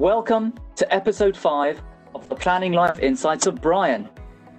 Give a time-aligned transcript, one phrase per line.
[0.00, 1.82] Welcome to episode 5
[2.14, 4.08] of the Planning Life Insights of Brian,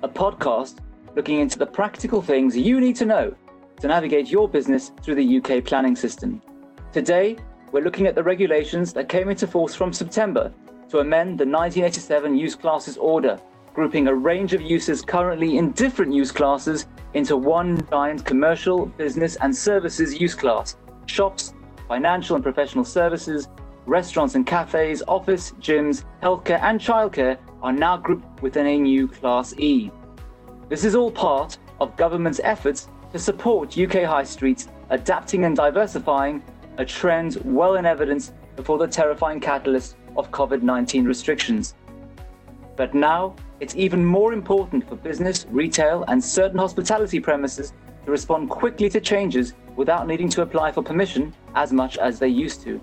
[0.03, 0.77] a podcast
[1.15, 3.33] looking into the practical things you need to know
[3.79, 6.43] to navigate your business through the UK planning system.
[6.91, 7.37] Today,
[7.71, 10.53] we're looking at the regulations that came into force from September
[10.89, 13.39] to amend the 1987 Use Classes Order,
[13.73, 16.85] grouping a range of uses currently in different use classes
[17.15, 20.77] into one giant commercial, business, and services use class
[21.07, 21.55] shops,
[21.87, 23.47] financial and professional services,
[23.91, 29.53] restaurants and cafes, office, gyms, healthcare, and childcare are now grouped within a new Class
[29.57, 29.91] E.
[30.69, 36.41] This is all part of government's efforts to support UK high streets adapting and diversifying,
[36.77, 41.75] a trend well in evidence before the terrifying catalyst of COVID 19 restrictions.
[42.77, 47.73] But now, it's even more important for business, retail, and certain hospitality premises
[48.05, 52.29] to respond quickly to changes without needing to apply for permission as much as they
[52.29, 52.79] used to.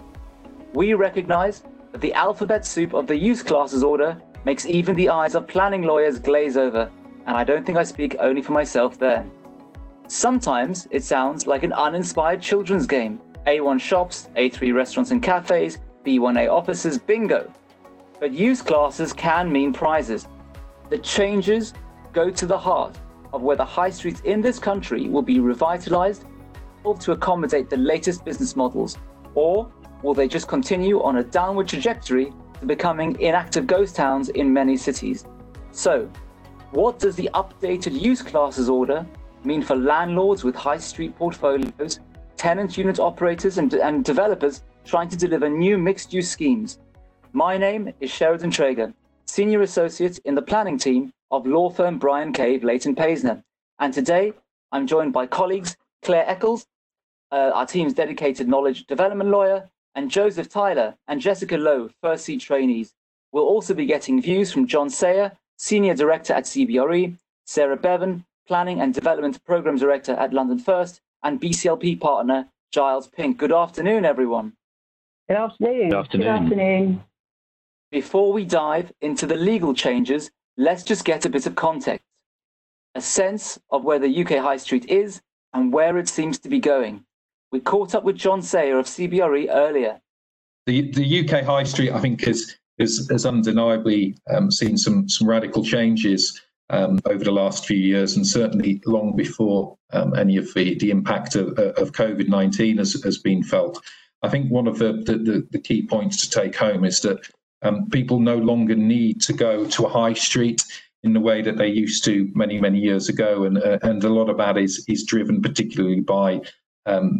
[0.74, 5.34] We recognise that the alphabet soup of the use classes order makes even the eyes
[5.34, 6.90] of planning lawyers glaze over,
[7.26, 9.24] and I don't think I speak only for myself there.
[10.08, 16.50] Sometimes it sounds like an uninspired children's game A1 shops, A3 restaurants and cafes, B1A
[16.50, 17.50] offices, bingo.
[18.20, 20.28] But use classes can mean prizes.
[20.90, 21.74] The changes
[22.12, 22.96] go to the heart
[23.32, 26.24] of whether high streets in this country will be revitalised
[26.84, 28.96] or to accommodate the latest business models,
[29.34, 29.70] or
[30.02, 34.76] will they just continue on a downward trajectory to becoming inactive ghost towns in many
[34.76, 35.24] cities?
[35.70, 36.10] So,
[36.70, 39.06] what does the updated use classes order
[39.44, 42.00] mean for landlords with high street portfolios,
[42.36, 46.78] tenant unit operators, and, and developers trying to deliver new mixed use schemes?
[47.32, 48.92] My name is Sheridan Treger,
[49.26, 53.42] Senior Associate in the planning team of law firm Bryan Cave Leighton Paisner.
[53.78, 54.32] And today
[54.72, 56.66] I'm joined by colleagues Clare Eccles
[57.30, 62.40] uh, our team's dedicated knowledge development lawyer, and Joseph Tyler and Jessica Lowe, first seat
[62.40, 62.94] trainees.
[63.32, 68.80] We'll also be getting views from John Sayer, Senior Director at CBRE, Sarah Bevan, Planning
[68.80, 73.38] and Development Program Director at London First, and BCLP partner Giles Pink.
[73.38, 74.52] Good afternoon, everyone.
[75.28, 75.88] Good afternoon.
[75.88, 76.26] Good afternoon.
[76.26, 77.04] Good afternoon.
[77.90, 82.06] Before we dive into the legal changes, let's just get a bit of context.
[82.94, 85.22] A sense of where the UK High Street is
[85.52, 87.04] and where it seems to be going.
[87.50, 90.00] We caught up with John Sayer of CBRE earlier.
[90.66, 95.28] The, the UK high street, I think, has, has, has undeniably um, seen some, some
[95.28, 100.52] radical changes um, over the last few years, and certainly long before um, any of
[100.52, 103.82] the, the impact of, of COVID 19 has, has been felt.
[104.22, 107.18] I think one of the, the, the key points to take home is that
[107.62, 110.62] um, people no longer need to go to a high street
[111.04, 114.08] in the way that they used to many many years ago, and uh, and a
[114.08, 116.40] lot of that is is driven particularly by
[116.86, 117.18] um,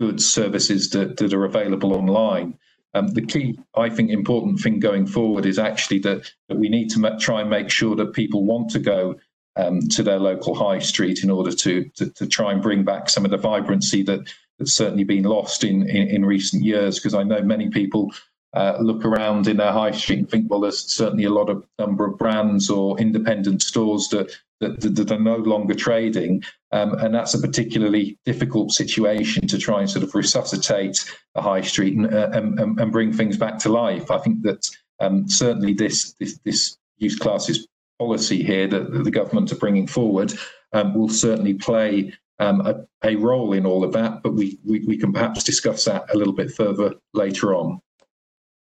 [0.00, 2.58] goods, services that, that are available online.
[2.94, 6.88] Um, the key, I think, important thing going forward is actually that, that we need
[6.90, 9.16] to try and make sure that people want to go
[9.56, 13.08] um, to their local high street in order to, to, to try and bring back
[13.08, 14.20] some of the vibrancy that
[14.58, 16.98] that's certainly been lost in in, in recent years.
[16.98, 18.12] Because I know many people
[18.56, 21.66] uh, look around in their high street and think, well, there's certainly a lot of
[21.78, 27.14] number of brands or independent stores that that, that are no longer trading, um, and
[27.14, 32.06] that's a particularly difficult situation to try and sort of resuscitate the high street and,
[32.06, 34.10] uh, and, and, bring things back to life.
[34.10, 34.66] I think that
[34.98, 37.68] um, certainly this, this this use classes
[37.98, 40.32] policy here that, that the government are bringing forward
[40.72, 44.80] um, will certainly play um, a, a, role in all of that, but we, we,
[44.80, 47.80] we can perhaps discuss that a little bit further later on.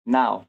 [0.09, 0.47] Now,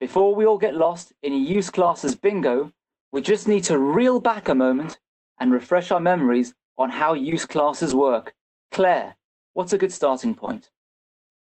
[0.00, 2.72] before we all get lost in use classes bingo,
[3.12, 4.98] we just need to reel back a moment
[5.38, 8.32] and refresh our memories on how use classes work.
[8.70, 9.14] Clare,
[9.52, 10.70] what's a good starting point?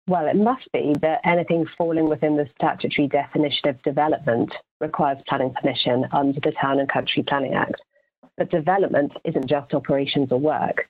[0.07, 5.53] Well, it must be that anything falling within the statutory definition of development requires planning
[5.53, 7.81] permission under the Town and Country Planning Act.
[8.37, 10.87] But development isn't just operations or work.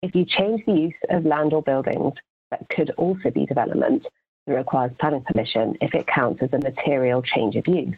[0.00, 2.14] If you change the use of land or buildings,
[2.50, 4.06] that could also be development,
[4.54, 7.94] requires planning permission if it counts as a material change of use.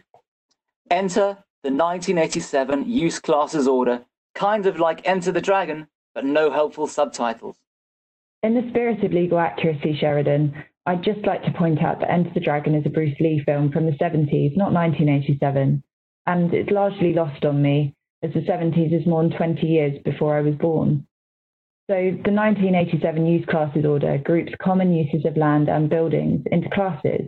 [0.89, 4.03] Enter the 1987 Use Classes Order,
[4.35, 7.57] kind of like Enter the Dragon, but no helpful subtitles.
[8.43, 10.53] In the spirit of legal accuracy, Sheridan,
[10.85, 13.71] I'd just like to point out that Enter the Dragon is a Bruce Lee film
[13.71, 15.83] from the 70s, not 1987,
[16.25, 17.93] and it's largely lost on me,
[18.23, 21.05] as the 70s is more than 20 years before I was born.
[21.91, 27.27] So the 1987 Use Classes Order groups common uses of land and buildings into classes.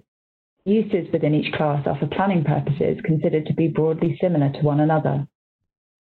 [0.64, 4.80] Uses within each class are for planning purposes considered to be broadly similar to one
[4.80, 5.28] another.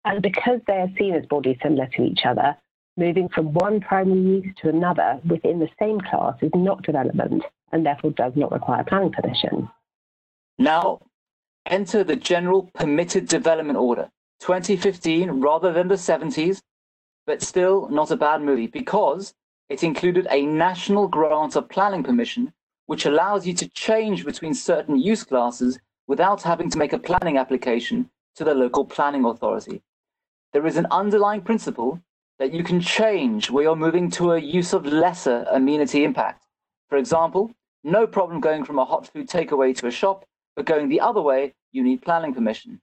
[0.03, 2.57] And because they are seen as broadly similar to each other,
[2.97, 7.85] moving from one primary use to another within the same class is not development and
[7.85, 9.69] therefore does not require planning permission.
[10.57, 10.99] Now,
[11.65, 14.09] enter the General Permitted Development Order,
[14.41, 16.61] 2015 rather than the 70s,
[17.29, 19.35] but still not a bad movie because
[19.69, 22.51] it included a national grant of planning permission,
[22.87, 25.77] which allows you to change between certain use classes
[26.07, 29.83] without having to make a planning application to the local planning authority.
[30.53, 32.01] There is an underlying principle
[32.39, 36.47] that you can change where you're moving to a use of lesser amenity impact.
[36.89, 37.51] For example,
[37.83, 41.21] no problem going from a hot food takeaway to a shop, but going the other
[41.21, 42.81] way, you need planning permission.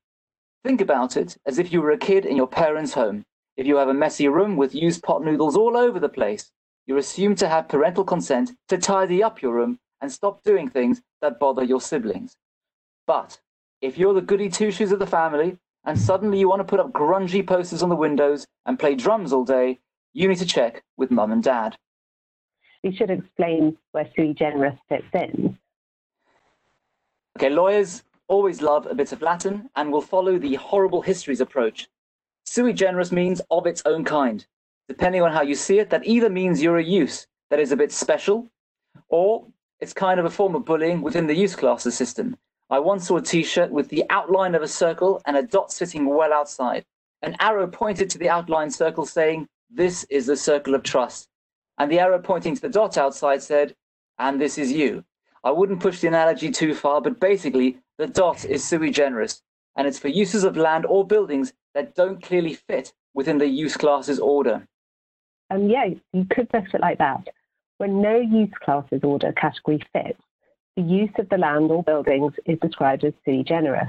[0.63, 3.25] Think about it as if you were a kid in your parents' home.
[3.56, 6.53] If you have a messy room with used pot noodles all over the place,
[6.87, 11.00] you're assumed to have parental consent to tidy up your room and stop doing things
[11.23, 12.37] that bother your siblings.
[13.06, 13.41] But
[13.81, 16.81] if you're the goody two shoes of the family and suddenly you want to put
[16.81, 19.81] up grungy posters on the windows and play drums all day,
[20.12, 21.76] you need to check with mum and dad.
[22.85, 25.59] We should explain where sui generis fits in.
[27.37, 31.88] Okay, lawyers always love a bit of Latin and will follow the horrible histories approach.
[32.47, 34.47] Sui generis means of its own kind.
[34.89, 37.77] Depending on how you see it, that either means you're a use that is a
[37.77, 38.49] bit special,
[39.09, 39.47] or
[39.81, 42.37] it's kind of a form of bullying within the use classes system.
[42.71, 46.07] I once saw a t-shirt with the outline of a circle and a dot sitting
[46.07, 46.85] well outside.
[47.23, 51.29] An arrow pointed to the outline circle saying, this is the circle of trust.
[51.79, 53.75] And the arrow pointing to the dot outside said,
[54.19, 55.05] and this is you.
[55.45, 59.43] I wouldn't push the analogy too far, but basically the dot is sui generis,
[59.77, 63.76] and it's for uses of land or buildings that don't clearly fit within the use
[63.76, 64.67] classes order.
[65.50, 65.84] And yeah,
[66.14, 67.28] you could put it like that.
[67.76, 70.19] When no use classes order category fits,
[70.76, 73.88] the use of the land or buildings is described as sui generis.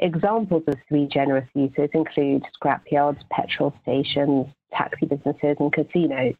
[0.00, 6.34] Examples of sui generis uses include scrapyards, petrol stations, taxi businesses, and casinos.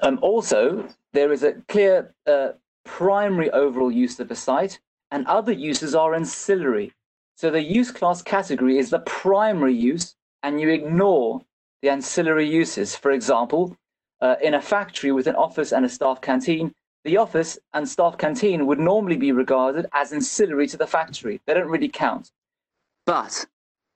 [0.00, 2.52] Um, also, there is a clear uh,
[2.86, 4.80] primary overall use of a site,
[5.10, 6.92] and other uses are ancillary.
[7.36, 11.42] So the use class category is the primary use, and you ignore
[11.82, 12.96] the ancillary uses.
[12.96, 13.76] For example,
[14.22, 16.72] uh, in a factory with an office and a staff canteen,
[17.04, 21.40] the office and staff canteen would normally be regarded as ancillary to the factory.
[21.46, 22.30] They don't really count.
[23.04, 23.46] But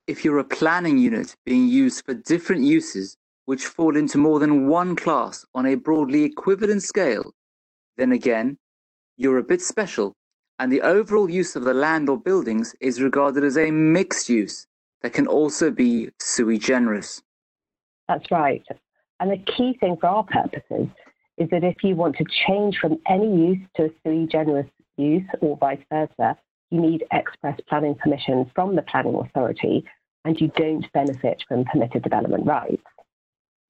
[0.07, 3.17] if you're a planning unit being used for different uses,
[3.47, 7.33] which fall into more than one class on a broadly equivalent scale,
[7.97, 8.59] then again,
[9.17, 10.15] you're a bit special,
[10.61, 14.67] and the overall use of the land or buildings is regarded as a mixed use
[15.01, 17.23] that can also be sui generis.
[18.07, 18.63] That's right.
[19.21, 20.89] And the key thing for our purposes
[21.39, 24.67] is that if you want to change from any use to a sui generis
[24.99, 26.37] use or vice versa,
[26.71, 29.83] you need express planning permission from the planning authority
[30.27, 32.83] and you don't benefit from permitted development rights.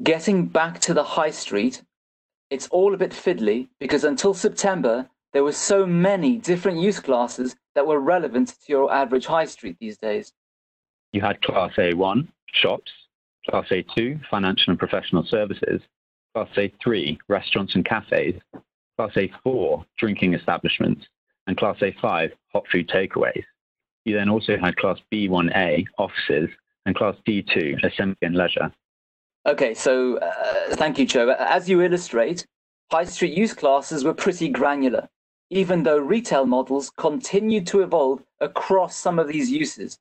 [0.02, 1.82] Getting back to the high street,
[2.50, 7.56] it's all a bit fiddly because until September, there were so many different use classes
[7.74, 10.32] that were relevant to your average high street these days.
[11.12, 12.90] You had Class A1, shops,
[13.48, 15.80] Class A2, financial and professional services,
[16.34, 18.40] Class A3, restaurants and cafes,
[18.96, 21.06] Class A4, drinking establishments,
[21.46, 23.44] and Class A5, hot food takeaways.
[24.04, 26.50] You then also had Class B1A, offices,
[26.86, 28.72] and Class D2, assembly and leisure.
[29.46, 31.30] Okay, so uh, thank you, Joe.
[31.30, 32.46] As you illustrate,
[32.90, 35.08] high street use classes were pretty granular,
[35.50, 39.98] even though retail models continued to evolve across some of these uses.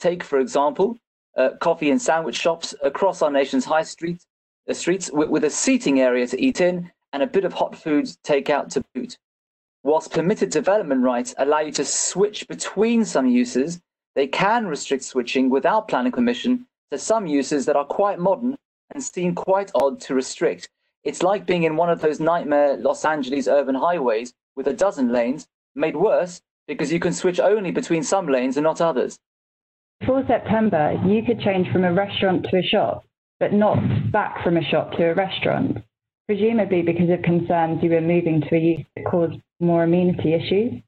[0.00, 0.98] Take, for example,
[1.36, 4.24] uh, coffee and sandwich shops across our nation's high street,
[4.68, 7.76] uh, streets with, with a seating area to eat in and a bit of hot
[7.76, 9.18] food takeout to boot.
[9.82, 13.80] Whilst permitted development rights allow you to switch between some uses,
[14.14, 18.56] they can restrict switching without planning permission to some uses that are quite modern
[18.90, 20.68] and seem quite odd to restrict.
[21.04, 25.12] It's like being in one of those nightmare Los Angeles urban highways with a dozen
[25.12, 29.18] lanes, made worse because you can switch only between some lanes and not others.
[30.06, 33.04] For September, you could change from a restaurant to a shop,
[33.40, 33.78] but not
[34.12, 35.78] back from a shop to a restaurant,
[36.26, 40.82] presumably because of concerns you were moving to a use that caused more amenity issues?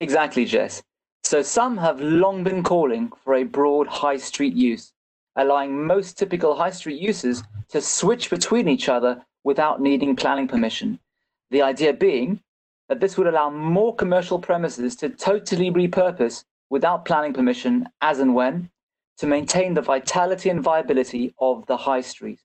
[0.00, 0.82] Exactly, Jess.
[1.22, 4.92] So some have long been calling for a broad high street use,
[5.36, 10.98] allowing most typical high street uses to switch between each other without needing planning permission.
[11.50, 12.40] The idea being
[12.88, 18.34] that this would allow more commercial premises to totally repurpose without planning permission as and
[18.34, 18.70] when
[19.18, 22.40] to maintain the vitality and viability of the high street,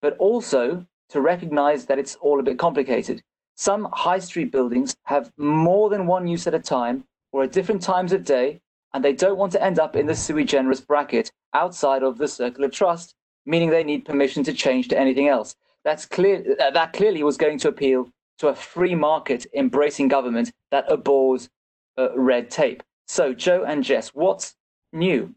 [0.00, 3.22] but also to recognize that it's all a bit complicated.
[3.56, 7.82] Some high street buildings have more than one use at a time or at different
[7.82, 8.60] times of day,
[8.94, 12.28] and they don't want to end up in the sui generis bracket outside of the
[12.28, 15.56] circle of trust, meaning they need permission to change to anything else.
[15.88, 16.44] That's clear.
[16.58, 21.48] That clearly was going to appeal to a free market embracing government that abhors
[21.96, 22.82] uh, red tape.
[23.06, 24.54] So, Joe and Jess, what's
[24.92, 25.34] new?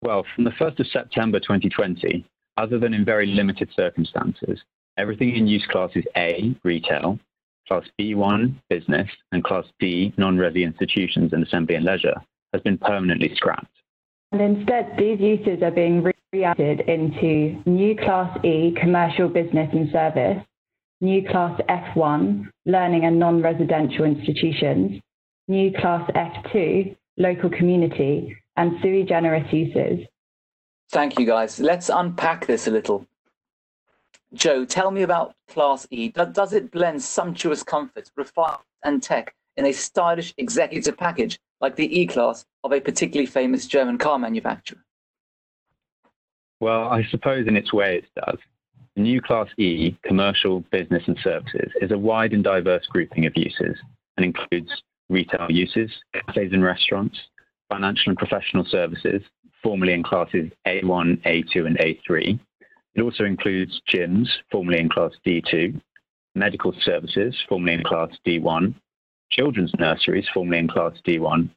[0.00, 2.24] Well, from the 1st of September 2020,
[2.56, 4.62] other than in very limited circumstances,
[4.96, 7.18] everything in use classes A, retail,
[7.68, 12.16] class B1, business, and class D, non-resi institutions and assembly and leisure,
[12.54, 13.76] has been permanently scrapped.
[14.32, 20.42] And instead, these uses are being re-added into new class E, commercial, business and service,
[21.00, 25.00] new class F1, learning and non-residential institutions,
[25.48, 30.06] new class F2, local community, and sui generis uses.
[30.90, 31.58] Thank you, guys.
[31.58, 33.06] Let's unpack this a little.
[34.32, 36.10] Joe, tell me about Class E.
[36.10, 42.00] Does it blend sumptuous comfort, refinement, and tech in a stylish executive package like the
[42.00, 44.78] E Class of a particularly famous German car manufacturer?
[46.60, 48.38] Well, I suppose in its way it does.
[48.94, 53.32] The new Class E, commercial, business, and services, is a wide and diverse grouping of
[53.36, 53.78] uses
[54.16, 54.70] and includes
[55.08, 57.18] retail uses, cafes and restaurants,
[57.70, 59.22] financial and professional services,
[59.62, 62.38] formerly in classes A1, A2, and A3.
[62.94, 65.80] It also includes gyms, formerly in class D2,
[66.34, 68.74] medical services, formerly in class D1,
[69.30, 71.48] children's nurseries, formerly in class D1,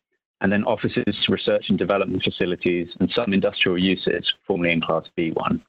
[0.43, 5.61] and then offices, research and development facilities, and some industrial uses, formerly in class B1.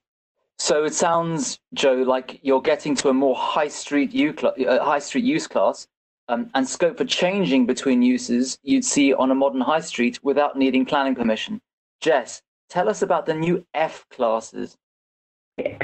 [0.58, 4.98] So it sounds, Joe, like you're getting to a more high street, U uh, high
[4.98, 5.86] street use class
[6.28, 10.56] um, and scope for changing between uses you'd see on a modern high street without
[10.56, 11.60] needing planning permission.
[12.00, 14.76] Jess, tell us about the new F classes.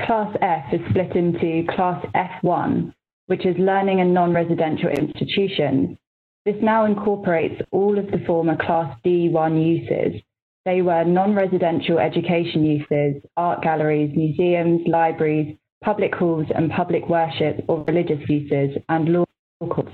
[0.05, 2.93] Class F is split into Class F1,
[3.27, 5.97] which is learning and non-residential institutions.
[6.45, 10.23] This now incorporates all of the former Class D1 uses.
[10.65, 17.85] They were non-residential education uses, art galleries, museums, libraries, public halls and public worship or
[17.85, 19.25] religious uses, and law
[19.71, 19.93] courts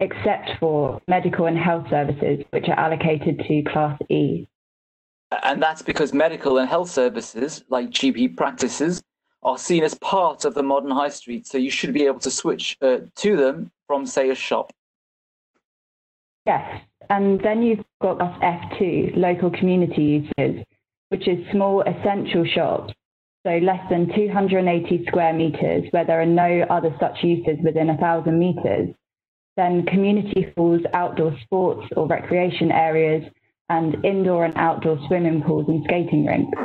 [0.00, 4.46] except for medical and health services, which are allocated to Class E.
[5.42, 9.02] And that's because medical and health services, like GP practices,
[9.42, 11.46] are seen as part of the modern high street.
[11.46, 14.72] So you should be able to switch uh, to them from, say, a shop.
[16.46, 16.82] Yes.
[17.08, 20.64] And then you've got Class F2, local community uses,
[21.10, 22.92] which is small essential shops.
[23.46, 28.38] So less than 280 square meters, where there are no other such uses within 1,000
[28.38, 28.88] meters
[29.56, 33.24] then community halls, outdoor sports or recreation areas,
[33.68, 36.58] and indoor and outdoor swimming pools and skating rinks.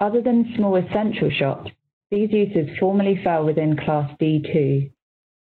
[0.00, 1.70] Other than small essential shops,
[2.10, 4.90] these uses formerly fell within Class D2.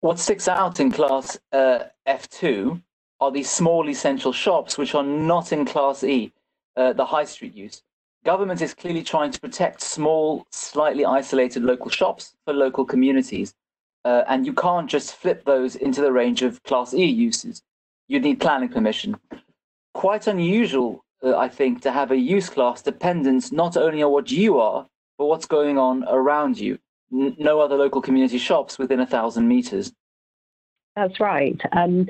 [0.01, 2.83] What sticks out in Class uh, F2
[3.23, 6.33] are these small essential shops, which are not in Class E,
[6.77, 7.81] uh, the high street use.
[8.25, 13.55] Government is clearly trying to protect small, slightly isolated local shops for local communities.
[14.05, 17.63] Uh, and you can't just flip those into the range of Class E uses.
[18.09, 19.17] You need planning permission.
[19.95, 24.33] Quite unusual, uh, I think, to have a use class dependent not only on what
[24.33, 24.85] you are,
[25.17, 26.77] but what's going on around you.
[27.13, 29.93] N no other local community shops within a thousand meters.
[30.97, 31.61] That's right.
[31.71, 32.09] Um,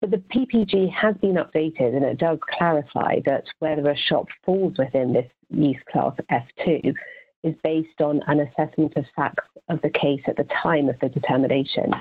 [0.00, 4.74] but the PPG has been updated and it does clarify that whether a shop falls
[4.78, 6.94] within this use class F2
[7.42, 11.08] is based on an assessment of facts of the case at the time of the
[11.08, 11.92] determination.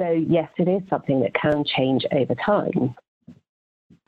[0.00, 2.94] So yes, it is something that can change over time.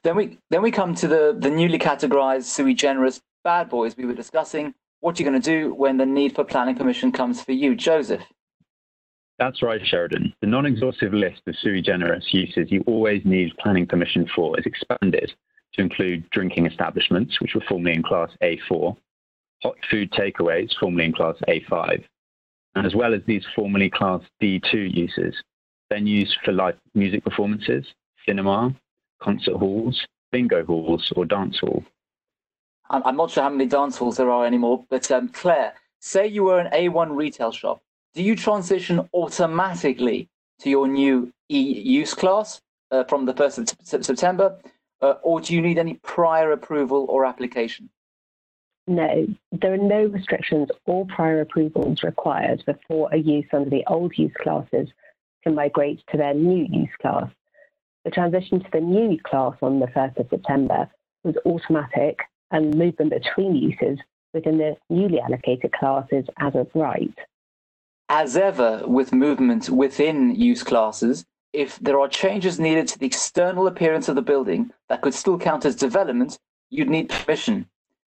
[0.05, 4.07] Then we then we come to the the newly categorized sui generis bad boys we
[4.07, 4.75] were discussing.
[5.01, 7.75] What are you going to do when the need for planning permission comes for you,
[7.75, 8.23] Joseph?
[9.43, 10.33] That's right, Sheridan.
[10.41, 15.33] The non-exhaustive list of sui generis uses you always need planning permission for is expanded
[15.75, 18.97] to include drinking establishments, which were formerly in class A4,
[19.61, 22.05] hot food takeaways, formerly in class A5,
[22.77, 25.35] and as well as these formerly class D2 uses,
[25.93, 27.85] venues for live music performances,
[28.25, 28.73] cinema,
[29.21, 31.85] concert halls, bingo halls, or dance hall.
[32.91, 36.45] I'm not sure how many dance halls there are anymore, but um, Clare, say you
[36.45, 37.83] were an A1 retail shop.
[38.15, 40.29] Do you transition automatically
[40.61, 44.59] to your new E use class uh, from the 1st of September,
[45.01, 47.89] uh, or do you need any prior approval or application?
[48.87, 54.13] No, there are no restrictions or prior approvals required before a use under the old
[54.19, 54.89] use classes
[55.43, 57.31] can migrate to their new use class.
[58.05, 60.91] The transition to the new class on the 1st of September
[61.25, 62.19] was automatic
[62.51, 63.99] and movement between uses
[64.35, 67.15] within the newly allocated classes as of right.
[68.15, 73.67] As ever with movement within use classes, if there are changes needed to the external
[73.67, 76.39] appearance of the building that could still count as development,
[76.69, 77.67] you'd need permission.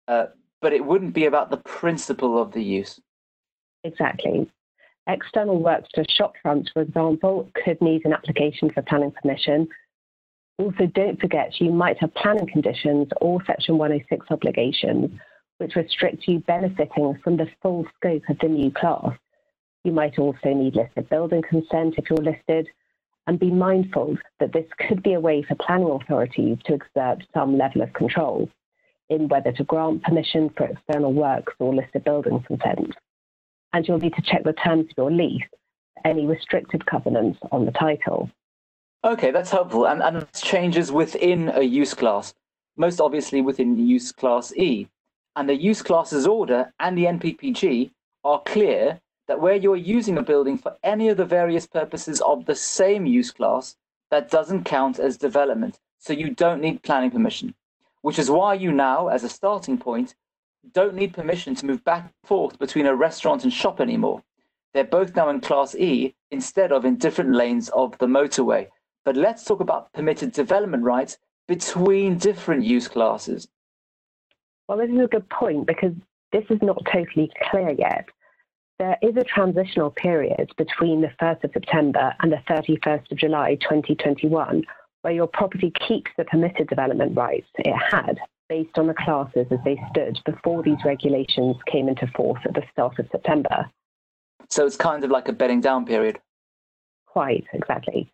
[0.08, 0.26] Uh,
[0.64, 3.00] but it wouldn't be about the principle of the use.
[3.84, 4.50] Exactly.
[5.06, 9.68] External works to shop fronts, for example, could need an application for planning permission,
[10.58, 15.12] Also, don't forget you might have planning conditions or Section 106 obligations
[15.60, 19.16] which restrict you benefiting from the full scope of the new class.
[19.84, 22.70] You might also need listed building consent if you're listed,
[23.28, 27.58] and be mindful that this could be a way for planning authorities to exert some
[27.58, 28.50] level of control
[29.10, 32.94] in whether to grant permission for external works or listed building consent.
[33.74, 35.44] And you'll need to check the terms of your lease,
[36.06, 38.30] any restricted covenants on the title.
[39.04, 39.86] Okay, that's helpful.
[39.86, 42.34] And, and changes within a use class,
[42.78, 44.88] most obviously within use class E.
[45.36, 47.92] And the use classes order and the NPPG
[48.24, 52.46] are clear that where you're using a building for any of the various purposes of
[52.46, 53.76] the same use class,
[54.12, 55.80] that doesn't count as development.
[56.00, 57.56] So you don't need planning permission,
[58.02, 60.16] which is why you now, as a starting point,
[60.72, 64.24] don't need permission to move back and forth between a restaurant and shop anymore.
[64.74, 68.68] They're both now in Class E instead of in different lanes of the motorway.
[69.06, 73.48] But let's talk about permitted development rights between different use classes.
[74.68, 75.94] Well, this is a good point because
[76.32, 78.08] this is not totally clear yet.
[78.84, 83.56] There is a transitional period between the 1st of September and the 31st of July
[83.62, 84.62] 2021
[85.04, 89.60] where your property keeps the permitted development rights it had based on the classes as
[89.64, 93.72] they stood before these regulations came into force at the start of September.
[94.50, 96.20] So it's kind of like a bedding down period.
[97.06, 98.12] Quite, exactly.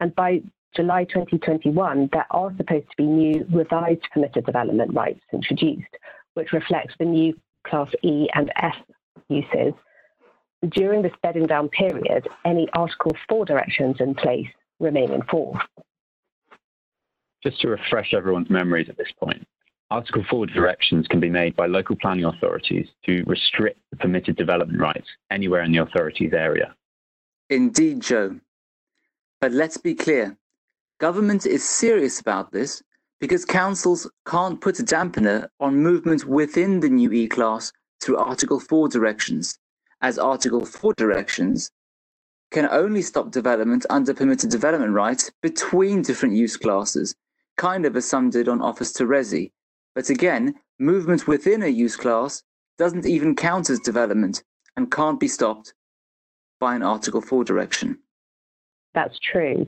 [0.00, 0.42] And by
[0.74, 5.94] July 2021, there are supposed to be new revised permitted development rights introduced,
[6.34, 7.32] which reflect the new
[7.64, 8.74] Class E and F
[9.28, 9.74] uses.
[10.68, 14.48] During this bedding down period, any Article 4 directions in place
[14.80, 15.62] remain in force.
[17.42, 19.46] Just to refresh everyone's memories at this point,
[19.90, 24.80] Article 4 directions can be made by local planning authorities to restrict the permitted development
[24.80, 26.74] rights anywhere in the authority's area.
[27.50, 28.40] Indeed, Joe.
[29.40, 30.36] But let's be clear
[30.98, 32.82] government is serious about this
[33.20, 37.72] because councils can't put a dampener on movement within the new E class
[38.04, 39.58] through Article 4 directions,
[40.02, 41.70] as Article 4 directions
[42.50, 47.14] can only stop development under permitted development rights between different use classes,
[47.56, 49.50] kind of as some did on Office to Resi.
[49.94, 52.42] But again, movement within a use class
[52.76, 54.44] doesn't even count as development
[54.76, 55.72] and can't be stopped
[56.60, 57.98] by an Article 4 direction.
[58.94, 59.66] That's true.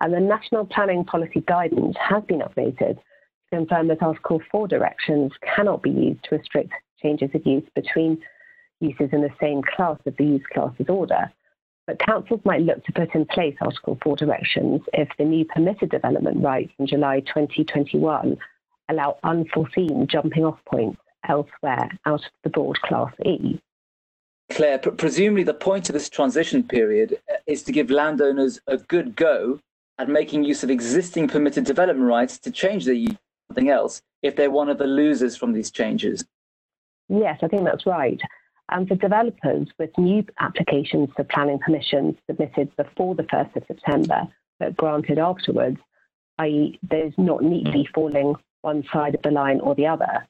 [0.00, 5.32] And the National Planning Policy Guidance has been updated to confirm that Article 4 directions
[5.42, 8.18] cannot be used to restrict changes of use between
[8.80, 11.32] uses in the same class of the use classes order.
[11.86, 15.90] But councils might look to put in place Article 4 directions if the new permitted
[15.90, 18.36] development rights in July 2021
[18.88, 23.60] allow unforeseen jumping off points elsewhere out of the broad Class E.
[24.50, 29.16] Clare, presumably the point of this transition period uh, is to give landowners a good
[29.16, 29.60] go
[29.98, 33.16] at making use of existing permitted development rights to change their use
[33.48, 36.24] something else if they're one of the losers from these changes.
[37.08, 38.20] Yes, I think that's right.
[38.68, 44.28] And for developers with new applications for planning permissions submitted before the 1st of September
[44.58, 45.78] but granted afterwards,
[46.38, 50.26] i.e., those not neatly falling one side of the line or the other.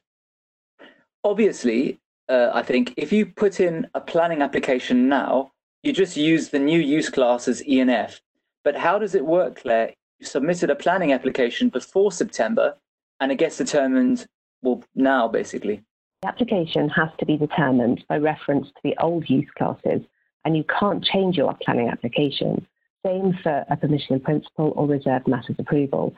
[1.23, 5.51] Obviously, uh, I think if you put in a planning application now,
[5.83, 8.21] you just use the new use classes E and F.
[8.63, 9.93] But how does it work, Clare?
[10.19, 12.75] You submitted a planning application before September
[13.19, 14.27] and it gets determined,
[14.61, 15.83] well, now basically.
[16.21, 20.01] The application has to be determined by reference to the old use classes,
[20.43, 22.65] and you can't change your planning application.
[23.05, 26.15] Same for a permission in principle or reserved matters approval.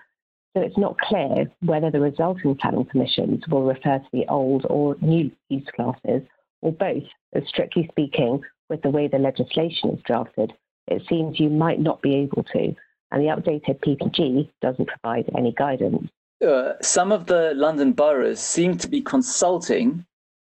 [0.56, 4.96] So it's not clear whether the resulting planning permissions will refer to the old or
[5.02, 6.22] new use classes,
[6.62, 10.54] or both, as strictly speaking, with the way the legislation is drafted,
[10.88, 12.74] it seems you might not be able to,
[13.12, 16.10] and the updated PPG doesn't provide any guidance.
[16.46, 20.06] Uh, some of the London boroughs seem to be consulting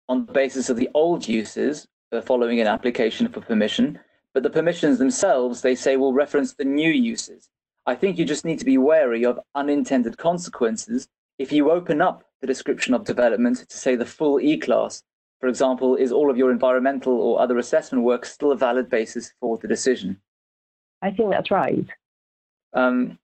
[0.08, 3.98] on the basis of the old uses uh, following an application for permission,
[4.32, 7.48] but the permissions themselves, they say, will reference the new uses.
[7.86, 11.06] I think you just need to be wary of unintended consequences
[11.38, 15.02] if you open up the description of development to say the full E class.
[15.40, 19.32] For example, is all of your environmental or other assessment work still a valid basis
[19.38, 20.18] for the decision?
[21.02, 21.86] I think that's right.
[22.72, 23.18] Um,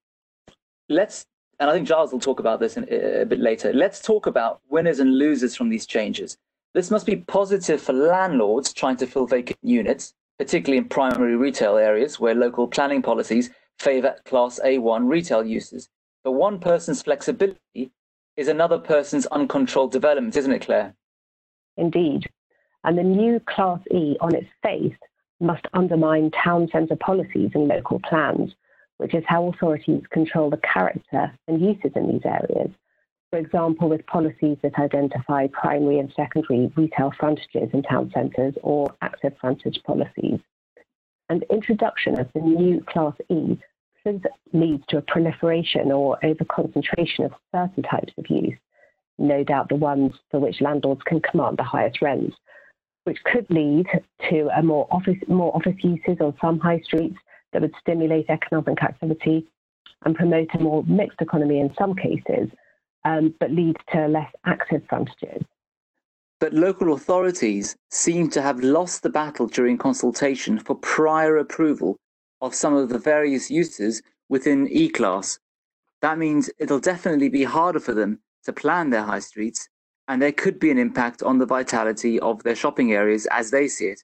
[0.90, 1.25] let's
[1.61, 3.73] and I think Giles will talk about this in, uh, a bit later.
[3.73, 6.38] Let's talk about winners and losers from these changes.
[6.73, 11.77] This must be positive for landlords trying to fill vacant units, particularly in primary retail
[11.77, 15.88] areas where local planning policies favour Class A1 retail uses.
[16.25, 17.92] But one person's flexibility
[18.37, 20.94] is another person's uncontrolled development, isn't it, Clare?
[21.77, 22.27] Indeed.
[22.85, 24.96] And the new Class E on its face
[25.40, 28.55] must undermine town centre policies and local plans
[29.01, 32.71] which is how authorities control the character and uses in these areas.
[33.31, 38.95] For example, with policies that identify primary and secondary retail frontages in town centres or
[39.01, 40.39] active frontage policies.
[41.31, 43.57] And introduction of the new Class E
[44.05, 48.59] could lead to a proliferation or overconcentration of certain types of use,
[49.19, 52.37] no doubt the ones for which landlords can command the highest rents,
[53.05, 53.87] which could lead
[54.29, 57.17] to a more office more office uses on some high streets
[57.53, 59.47] that would stimulate economic activity
[60.05, 62.49] and promote a more mixed economy in some cases,
[63.05, 65.43] um, but lead to less active frontages.
[66.39, 71.97] But local authorities seem to have lost the battle during consultation for prior approval
[72.41, 75.39] of some of the various uses within E class.
[76.01, 79.69] That means it'll definitely be harder for them to plan their high streets,
[80.09, 83.69] and there could be an impact on the vitality of their shopping areas as they
[83.69, 84.03] see it.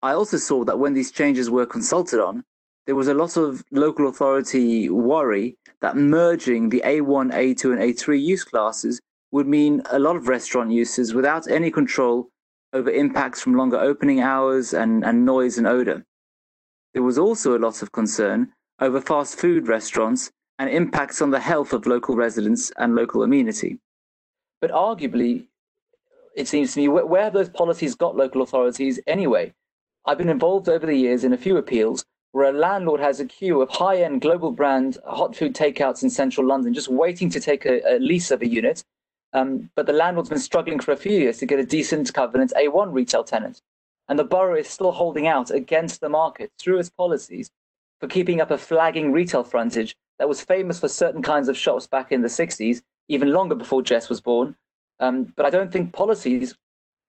[0.00, 2.44] I also saw that when these changes were consulted on,
[2.88, 8.18] there was a lot of local authority worry that merging the A1, A2, and A3
[8.18, 8.98] use classes
[9.30, 12.30] would mean a lot of restaurant uses without any control
[12.72, 16.02] over impacts from longer opening hours and, and noise and odor.
[16.94, 21.40] There was also a lot of concern over fast food restaurants and impacts on the
[21.40, 23.80] health of local residents and local amenity.
[24.62, 25.44] But arguably,
[26.34, 29.52] it seems to me, where, where have those policies got local authorities anyway?
[30.06, 33.24] I've been involved over the years in a few appeals where a landlord has a
[33.24, 37.40] queue of high end global brand hot food takeouts in central London just waiting to
[37.40, 38.84] take a, a lease of a unit.
[39.32, 42.52] Um, but the landlord's been struggling for a few years to get a decent covenant
[42.56, 43.60] A1 retail tenant.
[44.08, 47.50] And the borough is still holding out against the market through its policies
[48.00, 51.86] for keeping up a flagging retail frontage that was famous for certain kinds of shops
[51.86, 54.56] back in the 60s, even longer before Jess was born.
[55.00, 56.56] Um, but I don't think policies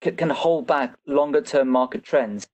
[0.01, 2.47] can hold back longer term market trends.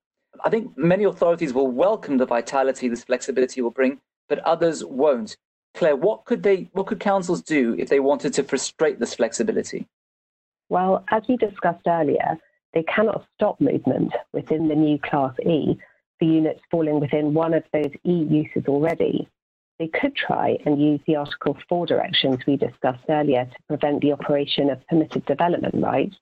[0.44, 5.38] I think many authorities will welcome the vitality this flexibility will bring, but others won't.
[5.74, 9.88] Clare, what could they what could councils do if they wanted to frustrate this flexibility?
[10.70, 12.38] Well, as we discussed earlier,
[12.74, 15.78] they cannot stop movement within the new Class E
[16.20, 19.28] for units falling within one of those E uses already.
[19.78, 24.14] They could try and use the Article 4 directions we discussed earlier to prevent the
[24.14, 26.16] operation of permitted development rights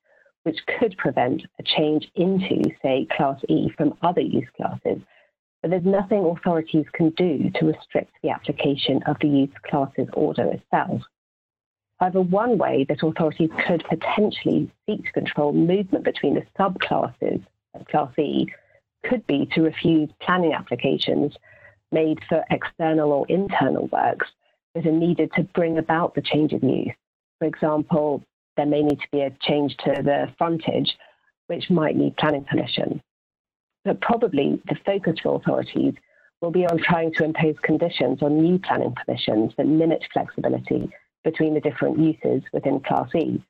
[0.43, 5.01] which could prevent a change into, say, Class E from other use classes.
[5.61, 10.51] But there's nothing authorities can do to restrict the application of the use classes order
[10.51, 11.01] itself.
[11.99, 17.87] However, one way that authorities could potentially seek to control movement between the subclasses of
[17.87, 18.47] Class E
[19.05, 21.33] could be to refuse planning applications
[21.93, 24.27] made for external or internal works
[24.75, 26.93] that are needed to bring about the change of use.
[27.39, 28.23] For example,
[28.55, 30.95] there may need to be a change to the frontage,
[31.47, 33.01] which might need planning permission.
[33.85, 35.93] But probably the focus for authorities
[36.41, 40.91] will be on trying to impose conditions on new planning permissions that limit flexibility
[41.23, 43.41] between the different uses within Class E.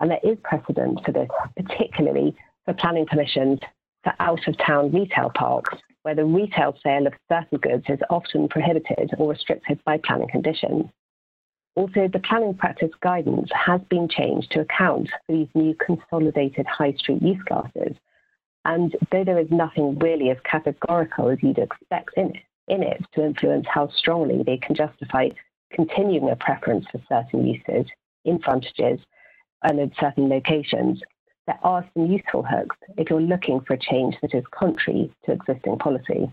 [0.00, 3.58] And there is precedent for this, particularly for planning permissions
[4.04, 8.48] for out of town retail parks, where the retail sale of certain goods is often
[8.48, 10.84] prohibited or restricted by planning conditions.
[11.76, 16.92] Also, the planning practice guidance has been changed to account for these new consolidated high
[16.94, 17.94] street use classes.
[18.64, 23.04] And though there is nothing really as categorical as you'd expect in it, in it
[23.12, 25.28] to influence how strongly they can justify
[25.70, 27.86] continuing a preference for certain uses
[28.24, 28.98] in frontages
[29.62, 31.00] and in certain locations,
[31.46, 35.32] there are some useful hooks if you're looking for a change that is contrary to
[35.32, 36.32] existing policy.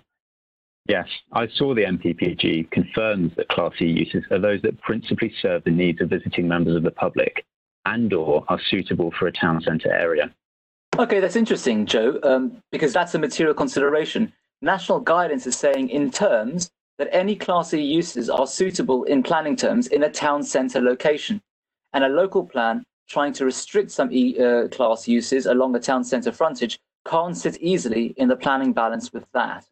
[0.87, 5.63] Yes, I saw the NPPG confirms that Class E uses are those that principally serve
[5.63, 7.45] the needs of visiting members of the public
[7.85, 10.33] and or are suitable for a town centre area.
[10.99, 14.33] Okay, that's interesting, Joe, um, because that's a material consideration.
[14.61, 19.55] National guidance is saying in terms that any Class E uses are suitable in planning
[19.55, 21.41] terms in a town centre location.
[21.93, 26.03] And a local plan trying to restrict some E uh, class uses along a town
[26.03, 29.65] centre frontage can't sit easily in the planning balance with that.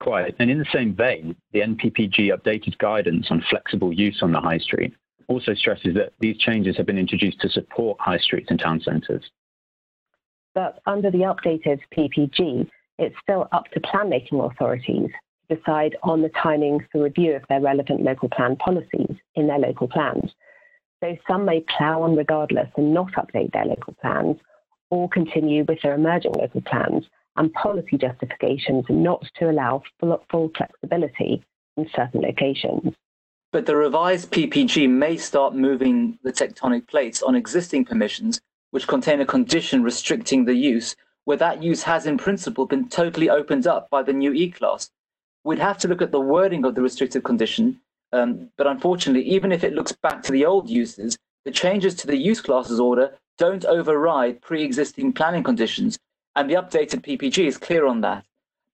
[0.00, 0.36] Quite.
[0.38, 4.58] And in the same vein, the NPPG updated guidance on flexible use on the high
[4.58, 4.94] street
[5.26, 9.24] also stresses that these changes have been introduced to support high streets and town centres.
[10.54, 15.10] But under the updated PPG, it's still up to plan making authorities
[15.48, 19.58] to decide on the timing for review of their relevant local plan policies in their
[19.58, 20.32] local plans.
[21.00, 24.38] So some may plough on regardless and not update their local plans,
[24.90, 27.04] or continue with their emerging local plans
[27.38, 31.42] and policy justifications not to allow full, flexibility
[31.76, 32.94] in certain locations.
[33.52, 39.20] But the revised PPG may start moving the tectonic plates on existing permissions which contain
[39.20, 43.88] a condition restricting the use, where that use has in principle been totally opened up
[43.90, 44.90] by the new E class.
[45.44, 47.80] we'd have to look at the wording of the restrictive condition.
[48.12, 52.06] Um, but unfortunately, even if it looks back to the old uses, the changes to
[52.06, 55.98] the use classes order don't override pre-existing planning conditions,
[56.38, 58.24] and the updated PPG is clear on that.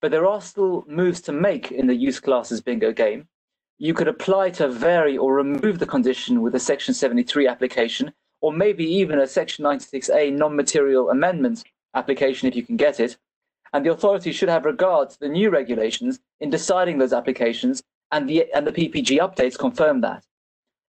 [0.02, 3.26] But there are still moves to make in the use classes bingo game.
[3.78, 8.52] You could apply to vary or remove the condition with a Section 73 application, or
[8.52, 13.16] maybe even a Section 96A non-material amendment application if you can get it.
[13.72, 18.28] And the authority should have regard to the new regulations in deciding those applications, and
[18.28, 20.26] the, and the PPG updates confirm that.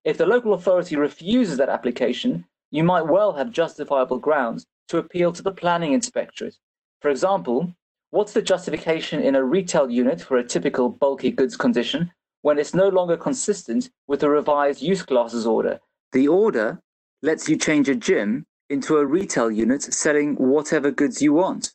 [0.04, 5.32] If the local authority refuses that application, you might well have justifiable grounds to appeal
[5.32, 6.58] to the planning inspectorate.
[7.06, 7.72] For example,
[8.10, 12.10] what's the justification in a retail unit for a typical bulky goods condition
[12.42, 15.78] when it's no longer consistent with the revised use classes order?
[16.10, 16.80] The order
[17.22, 21.74] lets you change a gym into a retail unit selling whatever goods you want.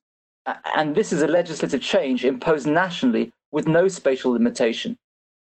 [0.76, 4.98] And this is a legislative change imposed nationally with no spatial limitation.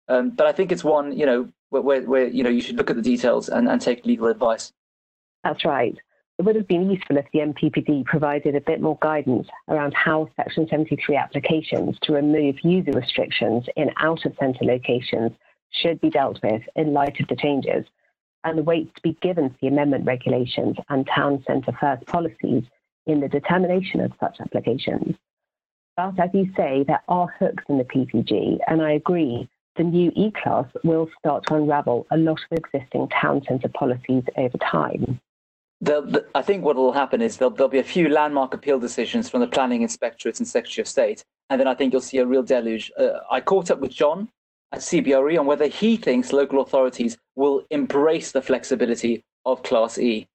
[0.08, 2.76] Um, but I think it's one, you know, where, where, where, you know you should
[2.76, 4.72] look at the details and, and take legal advice.
[5.44, 5.96] That's right.
[6.38, 10.28] It would have been useful if the NPPG provided a bit more guidance around how
[10.36, 15.32] Section 73 applications to remove user restrictions in out of centre locations
[15.70, 17.86] should be dealt with in light of the changes
[18.44, 22.64] and the weight to be given to the amendment regulations and town centre first policies
[23.06, 25.16] in the determination of such applications.
[25.96, 30.12] But as you say, there are hooks in the PPG, and I agree the new
[30.14, 35.18] E-class will start to unravel a lot of existing town centre policies over time.
[35.84, 39.40] I think what will happen is there'll, there'll, be a few landmark appeal decisions from
[39.40, 42.42] the planning inspectorate and secretary of state, and then I think you'll see a real
[42.42, 42.90] deluge.
[42.98, 44.28] Uh, I caught up with John
[44.72, 50.26] at CBRE on whether he thinks local authorities will embrace the flexibility of Class E.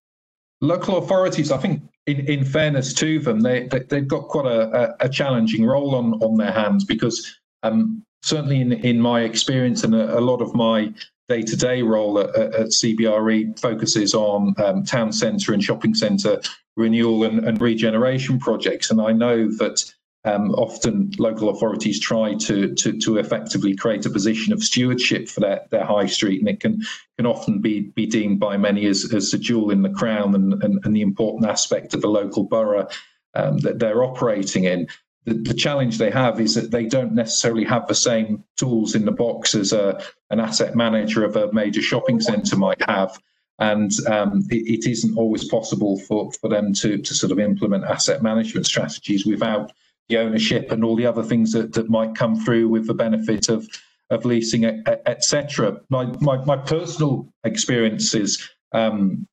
[0.61, 4.95] Local authorities, I think, in, in fairness to them, they, they, have got quite a,
[4.99, 9.95] a, challenging role on, on their hands because um, certainly in, in my experience and
[9.95, 10.93] a, a lot of my
[11.31, 16.41] day-to-day role at, at, CBRE focuses on um, town centre and shopping centre
[16.75, 18.91] renewal and, and, regeneration projects.
[18.91, 19.93] And I know that
[20.25, 25.39] um, often local authorities try to, to, to effectively create a position of stewardship for
[25.39, 26.81] their, their high street, and it can
[27.17, 30.61] can often be be deemed by many as, as a jewel in the crown and,
[30.63, 32.87] and, and the important aspect of the local borough
[33.35, 34.87] um, that they're operating in.
[35.25, 39.05] The, the, challenge they have is that they don't necessarily have the same tools in
[39.05, 43.19] the box as a, an asset manager of a major shopping centre might have.
[43.59, 47.83] And um, it, it isn't always possible for, for them to, to sort of implement
[47.83, 49.71] asset management strategies without
[50.09, 53.49] the ownership and all the other things that, that might come through with the benefit
[53.49, 53.67] of
[54.11, 54.65] of leasing,
[55.05, 55.79] etc.
[55.89, 59.25] My, my, my personal experiences um,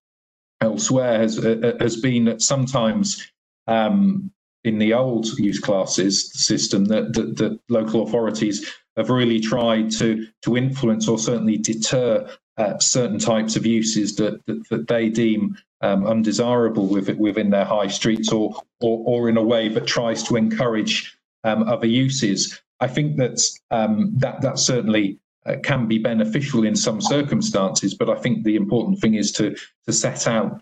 [0.61, 3.31] elsewhere has uh, has been that sometimes
[3.67, 4.31] um,
[4.69, 10.27] in the old use classes system that, that, that local authorities have really tried to
[10.43, 12.29] to influence or certainly deter
[12.59, 17.65] uh, certain types of uses that that, that they deem um, undesirable with within their
[17.65, 22.61] high streets or, or, or in a way that tries to encourage um, other uses.
[22.81, 28.11] I think that um, that that certainly uh, can be beneficial in some circumstances, but
[28.11, 30.61] I think the important thing is to to set out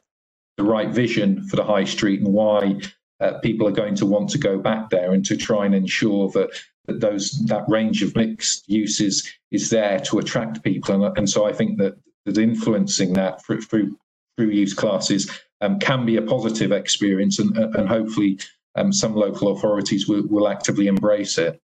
[0.59, 2.79] the right vision for the high street and why
[3.20, 6.29] uh, people are going to want to go back there, and to try and ensure
[6.31, 6.50] that
[6.87, 11.46] that those that range of mixed uses is there to attract people, and, and so
[11.46, 13.98] I think that that influencing that through, through
[14.37, 18.38] through use classes um, can be a positive experience, and, and hopefully
[18.76, 21.61] um, some local authorities will, will actively embrace it.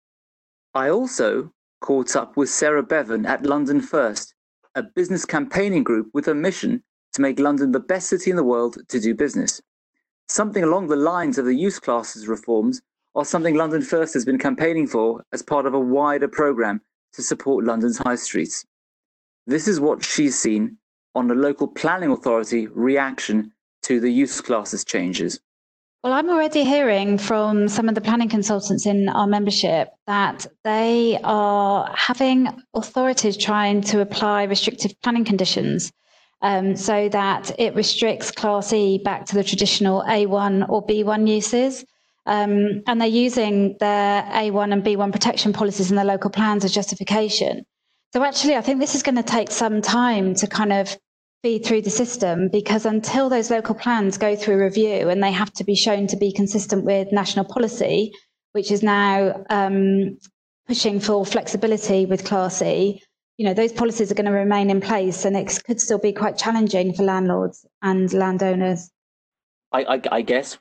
[0.75, 4.35] I also caught up with Sarah Bevan at London First,
[4.75, 6.83] a business campaigning group with a mission
[7.13, 9.61] to make London the best city in the world to do business.
[10.29, 12.81] Something along the lines of the use classes reforms
[13.15, 16.81] or something London First has been campaigning for as part of a wider programme
[17.13, 18.63] to support London's high streets.
[19.47, 20.77] This is what she's seen
[21.15, 23.51] on the local planning authority reaction
[23.83, 25.39] to the use classes changes?
[26.03, 31.19] Well, I'm already hearing from some of the planning consultants in our membership that they
[31.23, 35.91] are having authorities trying to apply restrictive planning conditions
[36.41, 41.83] um, so that it restricts Class E back to the traditional A1 or B1 uses.
[42.25, 46.71] Um, and they're using their A1 and B1 protection policies in their local plans as
[46.71, 47.65] justification.
[48.13, 50.95] So actually, I think this is going to take some time to kind of
[51.41, 55.51] feed through the system because until those local plans go through review and they have
[55.53, 58.11] to be shown to be consistent with national policy,
[58.51, 60.17] which is now um,
[60.67, 63.01] pushing for flexibility with Class E,
[63.39, 66.11] you know, those policies are going to remain in place and it could still be
[66.11, 68.91] quite challenging for landlords and landowners.
[69.71, 70.57] I, I, I guess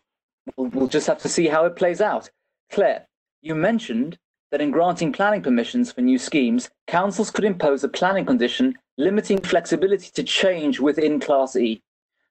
[0.56, 2.30] we'll, we'll just have to see how it plays out.
[2.70, 3.08] Clare,
[3.42, 4.16] you mentioned
[4.52, 9.42] that in granting planning permissions for new schemes, councils could impose a planning condition limiting
[9.42, 11.82] flexibility to change within Class E.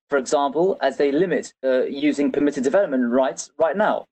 [0.09, 4.05] For example, as they limit uh, using permitted development rights right now.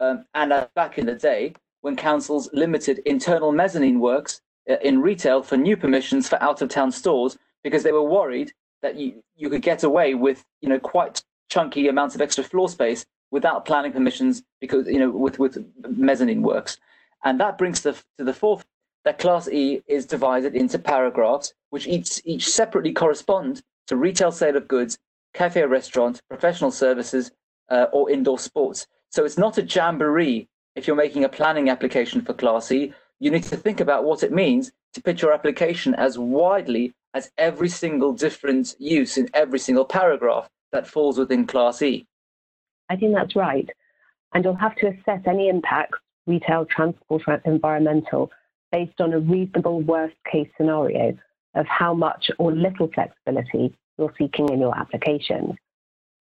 [0.00, 5.42] Um, and uh, back in the day, when councils limited internal mezzanine works in retail
[5.42, 9.48] for new permissions for out of town stores because they were worried that you, you
[9.48, 13.92] could get away with you know quite chunky amounts of extra floor space without planning
[13.92, 16.78] permissions because you know with with mezzanine works.
[17.24, 18.64] And that brings the, to the fourth
[19.04, 24.56] that class E is divided into paragraphs which each each separately correspond to retail sale
[24.56, 24.98] of goods
[25.34, 27.32] cafe or restaurant professional services
[27.70, 28.86] uh, or indoor sports.
[29.10, 33.30] So it's not a jamboree if you're making a planning application for class E you
[33.30, 37.68] need to think about what it means to pitch your application as widely as every
[37.68, 42.04] single different use in every single paragraph that falls within Class E.
[42.90, 43.70] I think that's right.
[44.34, 48.32] And you'll have to assess any impacts, retail, transport, or environmental,
[48.72, 51.16] based on a reasonable worst case scenario
[51.54, 55.56] of how much or little flexibility you're seeking in your application.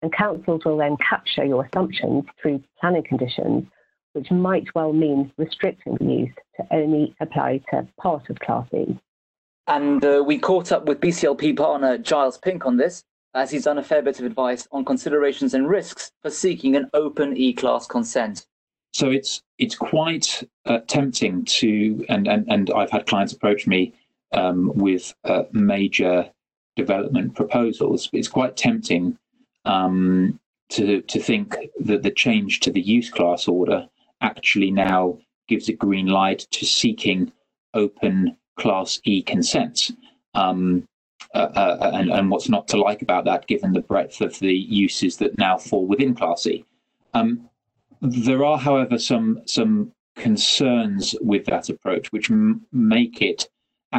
[0.02, 3.66] And councils will then capture your assumptions through planning conditions
[4.14, 8.98] which might well mean restricting the use to only apply to part of Class E.
[9.68, 13.78] And uh, we caught up with BCLP partner Giles Pink on this, as he's done
[13.78, 18.46] a fair bit of advice on considerations and risks for seeking an open E-class consent.
[18.94, 23.94] So it's it's quite uh, tempting to, and, and and I've had clients approach me
[24.34, 26.30] um, with uh, major
[26.76, 28.10] development proposals.
[28.12, 29.18] It's quite tempting
[29.64, 33.88] um, to to think that the change to the use class order
[34.22, 37.32] actually now gives a green light to seeking
[37.74, 39.92] open Class E consents.
[40.34, 40.86] Um,
[41.34, 44.54] uh, uh, and, and, what's not to like about that, given the breadth of the
[44.54, 46.66] uses that now fall within Class E.
[47.14, 47.50] Um,
[48.02, 52.30] there are, however, some some concerns with that approach, which
[52.72, 53.50] make it,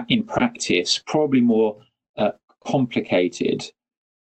[0.09, 1.79] in practice, probably more
[2.19, 2.33] uh,
[2.67, 3.65] complicated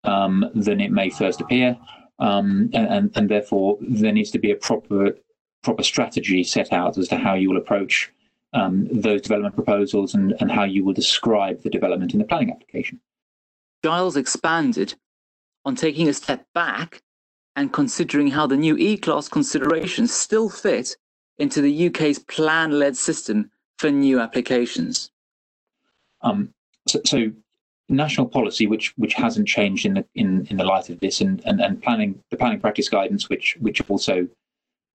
[0.03, 1.77] um, than it may first appear,
[2.19, 5.15] um, and, and, and therefore there needs to be a proper
[5.63, 8.11] proper strategy set out as to how you will approach
[8.53, 12.51] um, those development proposals and, and how you will describe the development in the planning
[12.51, 12.99] application.
[13.83, 14.95] Giles expanded
[15.65, 17.01] on taking a step back
[17.55, 20.95] and considering how the new E-class considerations still fit
[21.37, 25.11] into the UK's plan-led system for new applications.
[26.21, 26.53] Um,
[26.87, 27.31] so, so,
[27.89, 31.41] national policy, which which hasn't changed in the in, in the light of this, and,
[31.45, 34.27] and, and planning the planning practice guidance, which which also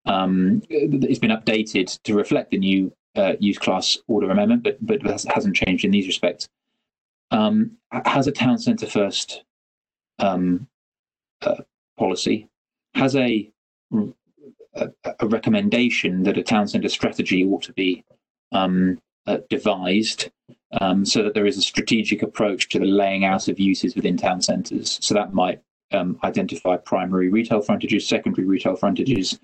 [0.06, 5.02] um, it's been updated to reflect the new uh, use class order amendment, but but
[5.02, 6.48] hasn't changed in these respects.
[7.30, 7.72] Um,
[8.04, 9.44] has a town centre first
[10.18, 10.68] um,
[11.42, 11.62] uh,
[11.98, 12.48] policy,
[12.94, 13.50] has a,
[14.74, 14.88] a,
[15.20, 18.04] a recommendation that a town centre strategy ought to be
[18.52, 20.30] um, uh, devised
[20.80, 24.16] um, so that there is a strategic approach to the laying out of uses within
[24.16, 24.98] town centres.
[25.02, 25.60] So that might
[25.92, 29.38] um, identify primary retail frontages, secondary retail frontages,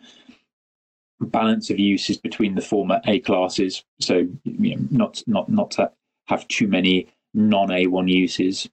[1.26, 3.84] balance of uses between the former A classes.
[4.00, 5.90] So you know, not not not to
[6.26, 8.68] have too many non A1 uses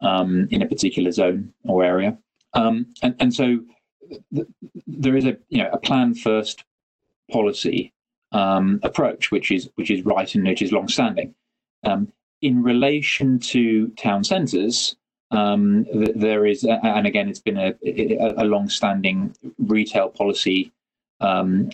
[0.00, 2.16] um, in a particular zone or area.
[2.52, 3.60] Um, and, and so
[4.34, 4.46] th-
[4.86, 6.64] there is a you know a plan first
[7.30, 7.92] policy
[8.32, 11.34] um, approach, which is which is right and which is long standing.
[11.84, 14.96] Um, in relation to town centres,
[15.30, 20.72] um, th- there is, and again, it's been a, a, a long standing retail policy
[21.20, 21.70] um,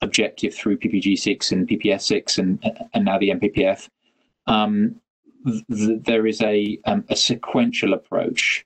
[0.00, 3.88] objective through PPG6 and PPS6 and, and now the NPPF,
[4.46, 4.96] um,
[5.46, 8.64] th- there is a, um, a sequential approach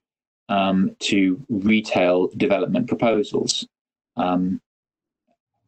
[0.49, 3.67] um, to retail development proposals.
[4.17, 4.61] Um,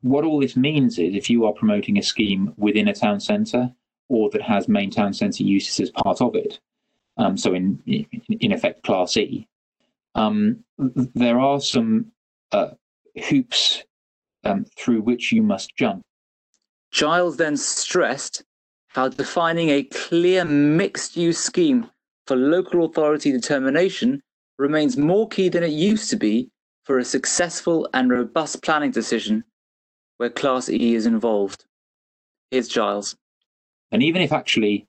[0.02, 3.72] what all this means is if you are promoting a scheme within a town centre
[4.08, 6.58] or that has main town centre uses as part of it,
[7.16, 9.46] um, so in, in effect Class E,
[11.14, 12.10] there are some
[12.52, 12.70] uh,
[13.28, 13.84] hoops
[14.44, 16.02] um, through which you must jump.
[16.92, 18.42] Giles then stressed
[18.88, 21.88] how defining a clear mixed use scheme
[22.26, 24.20] for local authority determination
[24.58, 26.50] remains more key than it used to be
[26.84, 29.44] for a successful and robust planning decision
[30.16, 31.64] where Class E is involved.
[32.50, 33.16] Here's Giles.
[33.92, 34.86] And even if actually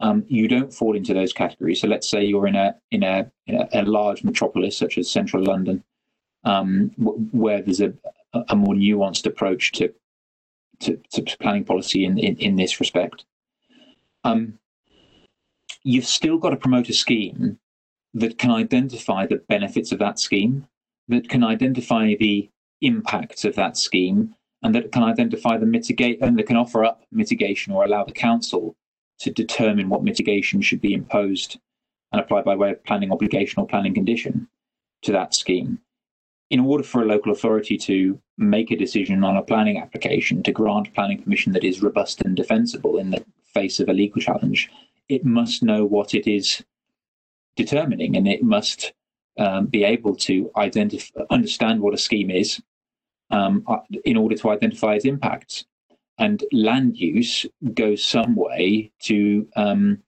[0.00, 3.30] um, you don't fall into those categories, so let's say you're in a in a,
[3.46, 5.82] in a, a large metropolis such as central London,
[6.44, 7.94] um, w- where there's a,
[8.48, 9.92] a more nuanced approach to
[10.80, 13.24] to, to planning policy in, in, in this respect.
[14.24, 14.58] Um,
[15.84, 17.58] you've still got to promote a scheme
[18.14, 20.66] that can identify the benefits of that scheme,
[21.08, 26.38] that can identify the impacts of that scheme, and that can identify the mitigate and
[26.38, 28.74] that can offer up mitigation or allow the council
[29.18, 31.58] to determine what mitigation should be imposed
[32.12, 34.48] and applied by way of planning obligation or planning condition
[35.02, 35.78] to that scheme.
[36.50, 40.52] In order for a local authority to make a decision on a planning application to
[40.52, 44.70] grant planning permission that is robust and defensible in the face of a legal challenge,
[45.08, 46.62] it must know what it is
[47.56, 48.92] determining and it must
[49.38, 52.62] um, be able to identify, understand what a scheme is
[53.30, 55.64] um, uh, in order to identify its impacts.
[56.18, 60.02] And land use goes some way to, um,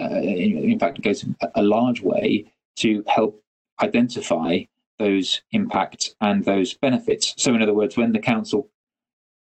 [0.00, 1.24] uh, in, in, fact, it goes
[1.54, 3.40] a large way to help
[3.80, 4.60] identify
[4.98, 7.34] those impacts and those benefits.
[7.36, 8.68] So, in other words, when the council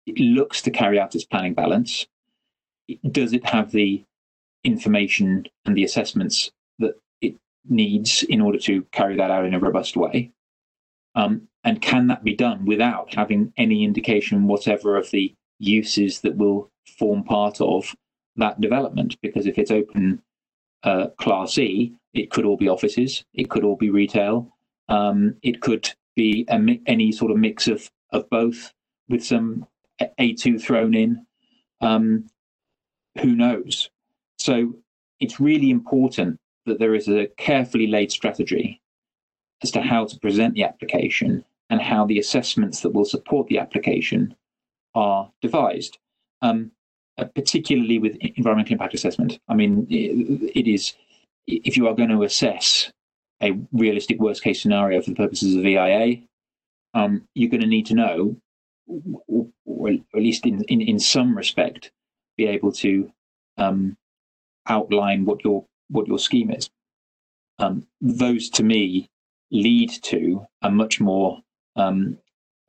[0.07, 2.07] looks to carry out its planning balance,
[3.09, 4.03] does it have the
[4.63, 7.35] information and the assessments that it
[7.67, 10.31] needs in order to carry that out in a robust way?
[11.15, 16.37] Um, and can that be done without having any indication whatever of the uses that
[16.37, 17.95] will form part of
[18.37, 19.17] that development?
[19.21, 20.21] Because if it's open
[20.83, 24.51] uh, Class E, it could all be offices, it could all be retail,
[24.91, 28.73] um, it could be mi- any sort of mix of, of both
[29.07, 29.65] with some
[30.19, 31.25] A2 thrown in.
[31.79, 32.27] Um,
[33.21, 33.89] who knows?
[34.37, 34.75] So
[35.19, 38.81] it's really important that there is a carefully laid strategy
[39.63, 43.59] as to how to present the application and how the assessments that will support the
[43.59, 44.35] application
[44.93, 45.99] are devised,
[46.41, 46.71] um,
[47.17, 49.39] uh, particularly with environmental impact assessment.
[49.47, 50.93] I mean, it, it is,
[51.47, 52.91] if you are going to assess
[53.41, 56.21] a realistic worst case scenario for the purposes of EIA,
[56.93, 58.35] um, you're going to need to know,
[59.27, 61.91] or, at least in, in, in some respect,
[62.37, 63.11] be able to
[63.57, 63.97] um,
[64.67, 66.69] outline what your what your scheme is.
[67.59, 69.09] Um, those to me
[69.51, 71.41] lead to a much more
[71.75, 72.17] um,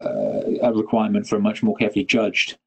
[0.04, 2.58] uh, a requirement for a much more carefully judged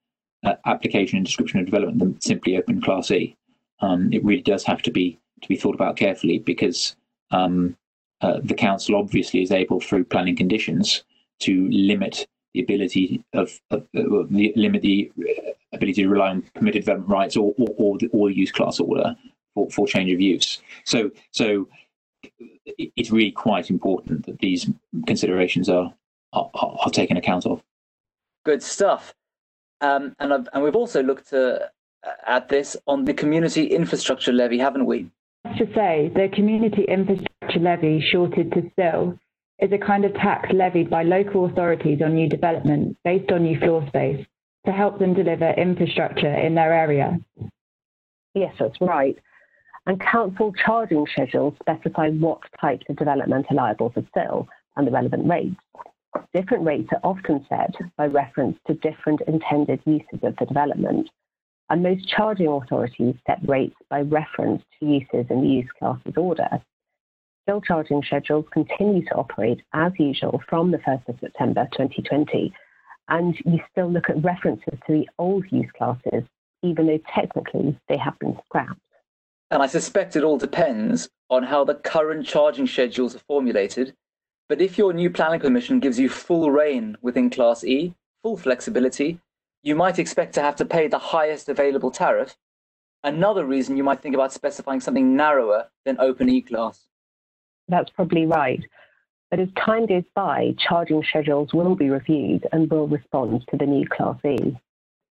[0.43, 3.35] uh, application and description of development than simply open class E.
[3.81, 6.95] Um, it really does have to be to be thought about carefully because
[7.31, 7.75] um,
[8.21, 11.03] uh, the council obviously is able through planning conditions
[11.39, 16.43] to limit the ability of, of uh, the, limit the uh, ability to rely on
[16.53, 19.15] permitted development rights or or, or, the, or use class order
[19.53, 20.61] for, for change of use.
[20.85, 21.67] So so
[22.77, 24.69] it's really quite important that these
[25.05, 25.93] considerations are
[26.33, 27.61] are, are taken account of.
[28.45, 29.13] Good stuff.
[29.81, 34.31] Um, and I've, and we've also looked to, uh, at this on the community infrastructure
[34.31, 35.09] levy, haven't we?
[35.57, 39.17] To say the community infrastructure levy, shorted to CIL,
[39.59, 43.57] is a kind of tax levied by local authorities on new development based on new
[43.59, 44.25] floor space
[44.65, 47.17] to help them deliver infrastructure in their area.
[48.33, 49.17] Yes, that's right.
[49.87, 54.91] And council charging schedules specify what types of development are liable for CIL and the
[54.91, 55.55] relevant rates.
[56.33, 61.09] Different rates are often set by reference to different intended uses of the development,
[61.69, 66.49] and most charging authorities set rates by reference to uses in the use classes order.
[67.47, 72.51] CIL charging schedules continue to operate as usual from the 1st of September 2020,
[73.09, 76.23] and you still look at references to the old use classes,
[76.63, 78.79] even though technically they have been scrapped.
[79.51, 83.95] And I suspect it all depends on how the current charging schedules are formulated.
[84.49, 87.93] But if your new planning permission gives you full reign within Class E,
[88.23, 89.19] full flexibility,
[89.61, 92.37] you might expect to have to pay the highest available tariff.
[93.03, 96.87] Another reason you might think about specifying something narrower than Open E class.
[97.67, 98.63] That's probably right.
[99.31, 103.65] But as time goes by, charging schedules will be reviewed and will respond to the
[103.65, 104.55] new Class E.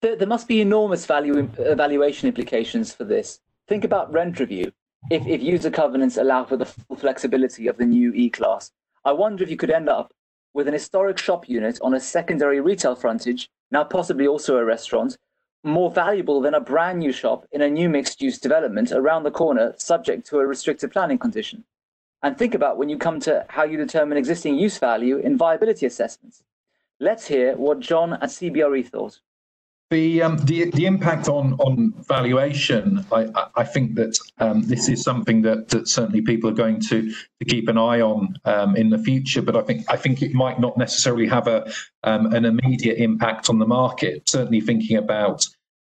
[0.02, 3.40] There, there must be enormous value evaluation uh, implications for this.
[3.66, 4.72] Think about rent review.
[5.10, 8.70] If, if user covenants allow for the full flexibility of the new E class,
[9.04, 10.14] I wonder if you could end up
[10.54, 15.18] with an historic shop unit on a secondary retail frontage, now possibly also a restaurant,
[15.64, 19.30] more valuable than a brand new shop in a new mixed use development around the
[19.30, 21.64] corner, subject to a restricted planning condition.
[22.24, 25.84] And think about when you come to how you determine existing use value in viability
[25.84, 26.42] assessments.
[26.98, 29.20] Let's hear what John at CBRE thought.
[29.90, 35.02] The, um, the the impact on on valuation, I, I think that um, this is
[35.02, 38.88] something that, that certainly people are going to, to keep an eye on um, in
[38.88, 39.42] the future.
[39.42, 41.70] But I think I think it might not necessarily have a
[42.04, 44.26] um, an immediate impact on the market.
[44.30, 45.44] Certainly, thinking about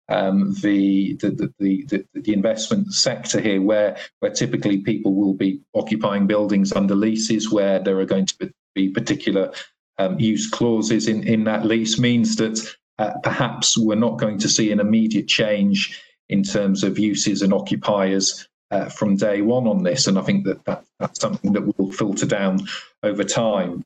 [0.09, 6.27] um, the, the, the, the, investment sector here, where where typically people will be occupying
[6.27, 9.51] buildings under leases, where there are going to be particular
[9.99, 12.59] um, use clauses in, in that lease, means that
[12.97, 17.53] uh, perhaps we're not going to see an immediate change in terms of uses and
[17.53, 20.07] occupiers uh, from day one on this.
[20.07, 22.67] And I think that, that that's something that will filter down
[23.03, 23.83] over time.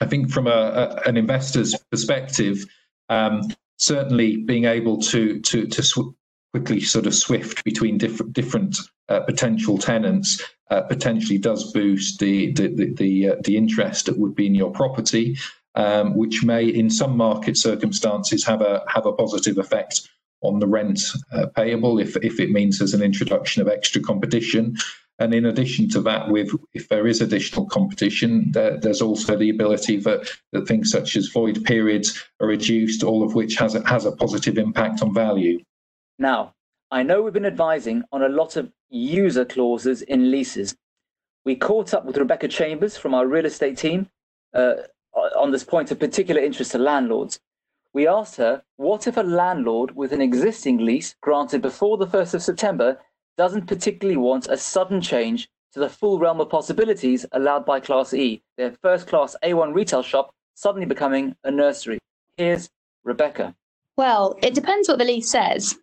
[0.00, 2.66] I think from a, a, an investor's perspective,
[3.08, 3.42] Um,
[3.80, 6.14] certainly, being able to to to sw-
[6.52, 8.76] quickly sort of swift between different different
[9.08, 14.18] uh, potential tenants uh, potentially does boost the the the the, uh, the, interest that
[14.18, 15.36] would be in your property,
[15.74, 20.08] um, which may, in some market circumstances, have a have a positive effect
[20.42, 21.00] on the rent
[21.32, 24.76] uh, payable if if it means there's an introduction of extra competition.
[25.20, 29.50] And in addition to that, with if there is additional competition, there, there's also the
[29.50, 33.86] ability that, that things such as void periods are reduced, all of which has a,
[33.86, 35.62] has a positive impact on value.
[36.18, 36.54] Now,
[36.90, 40.74] I know we've been advising on a lot of user clauses in leases.
[41.44, 44.08] We caught up with Rebecca Chambers from our real estate team
[44.54, 44.74] uh,
[45.36, 47.40] on this point of particular interest to landlords.
[47.92, 52.34] We asked her, what if a landlord with an existing lease granted before the 1st
[52.34, 52.98] of September
[53.36, 58.12] doesn't particularly want a sudden change to the full realm of possibilities allowed by Class
[58.12, 61.98] E, their first class A1 retail shop suddenly becoming a nursery?
[62.36, 62.68] Here's
[63.04, 63.54] Rebecca.
[63.96, 65.76] Well, it depends what the lease says.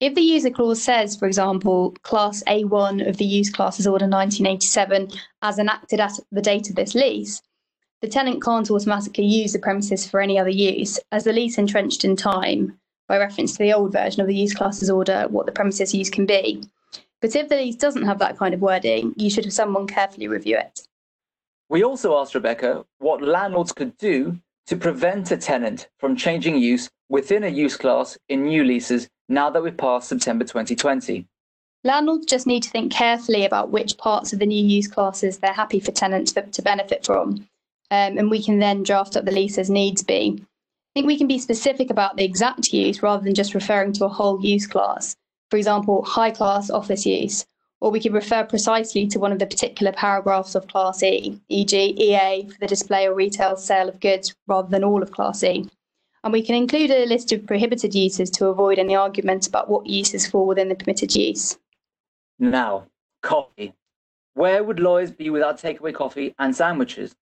[0.00, 5.10] If the user clause says, for example, Class A1 of the Use Classes Order 1987
[5.42, 7.40] as enacted at the date of this lease,
[8.00, 12.04] the tenant can't automatically use the premises for any other use, as the lease entrenched
[12.04, 12.76] in time,
[13.06, 16.10] by reference to the old version of the Use Classes Order, what the premises use
[16.10, 16.64] can be.
[17.22, 20.26] But if the lease doesn't have that kind of wording, you should have someone carefully
[20.26, 20.80] review it.
[21.68, 26.90] We also asked Rebecca what landlords could do to prevent a tenant from changing use
[27.08, 31.26] within a use class in new leases now that we've passed September 2020?
[31.84, 35.52] Landlords just need to think carefully about which parts of the new use classes they're
[35.52, 37.48] happy for tenants to, to benefit from,
[37.90, 40.38] um, and we can then draft up the lease as needs be.
[40.40, 44.04] I think we can be specific about the exact use rather than just referring to
[44.04, 45.16] a whole use class.
[45.52, 47.44] For example, high class office use,
[47.78, 51.76] or we could refer precisely to one of the particular paragraphs of Class E, e.g.,
[51.76, 55.68] EA for the display or retail sale of goods rather than all of Class E.
[56.24, 59.84] And we can include a list of prohibited uses to avoid any argument about what
[59.84, 61.58] uses fall within the permitted use.
[62.38, 62.86] Now,
[63.22, 63.74] coffee.
[64.32, 67.14] Where would lawyers be without takeaway coffee and sandwiches?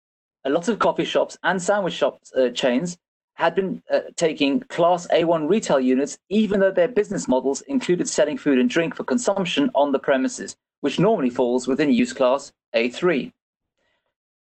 [0.44, 2.96] A lot of coffee shops and sandwich shops uh, chains
[3.40, 8.36] had been uh, taking Class A1 retail units, even though their business models included selling
[8.36, 13.32] food and drink for consumption on the premises, which normally falls within use class A3.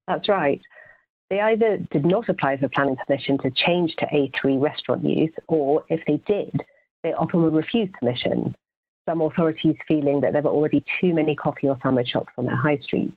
[0.08, 0.62] That's right.
[1.32, 5.84] They either did not apply for planning permission to change to A3 restaurant use, or
[5.89, 6.62] if they did,
[7.02, 8.56] they often would refuse permission.
[9.10, 12.56] Some authorities feeling that there were already too many coffee or sandwich shops on their
[12.56, 13.12] high street.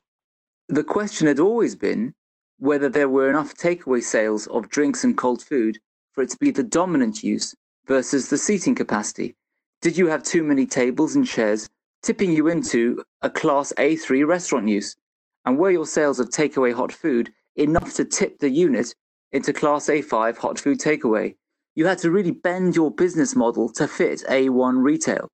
[0.69, 2.15] The question had always been
[2.59, 5.79] whether there were enough takeaway sales of drinks and cold food
[6.13, 7.55] for it to be the dominant use
[7.87, 9.35] versus the seating capacity.
[9.83, 11.69] Did you have too many tables and chairs
[12.03, 14.97] tipping you into a Class A3 restaurant use?
[15.45, 18.95] And were your sales of takeaway hot food enough to tip the unit
[19.33, 21.35] into Class A5 hot food takeaway.
[21.75, 25.29] You had to really bend your business model to fit A1 retail.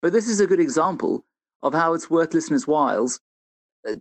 [0.00, 1.24] But this is a good example
[1.62, 3.20] of how it's worth listeners' whiles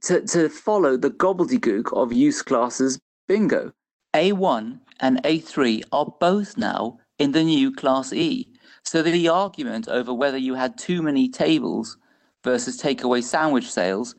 [0.03, 3.71] to, to follow the gobbledygook of use classes bingo.
[4.15, 8.47] A1 and A3 are both now in the new Class E.
[8.83, 11.97] So the argument over whether you had too many tables
[12.43, 14.15] versus takeaway sandwich sales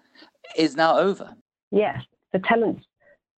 [0.56, 1.34] is now over.
[1.70, 2.02] Yes,
[2.32, 2.84] the tenants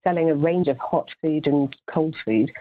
[0.04, 2.52] selling a range of hot food and cold food,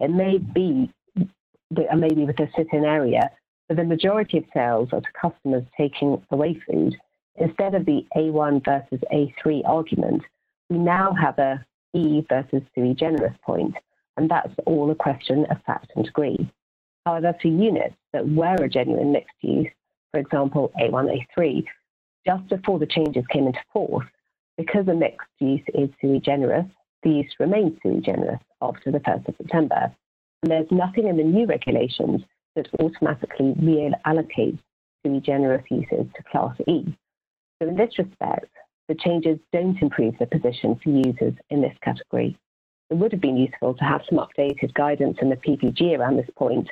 [0.00, 3.30] it may be uh, maybe with a sit-in area,
[3.68, 6.96] but the majority of sales are to customers taking away food.
[7.38, 10.22] Instead of the A1 versus A3 argument,
[10.70, 13.74] we now have a E versus sui generis point,
[14.16, 16.50] and that's all a question of fact and degree.
[17.04, 19.68] However, for units that were a genuine mixed use,
[20.12, 21.64] for example, A1, A3,
[22.26, 24.06] just before the changes came into force,
[24.56, 26.66] because a mixed use is sui generis,
[27.02, 29.94] these remain sui generis after the 1st of September.
[30.42, 32.22] And there's nothing in the new regulations
[32.56, 34.58] that automatically reallocates
[35.04, 36.96] sui generis uses to Class E.
[37.60, 38.50] So in this respect,
[38.88, 42.38] the changes don't improve the position for users in this category.
[42.90, 46.30] It would have been useful to have some updated guidance in the PPG around this
[46.36, 46.68] point,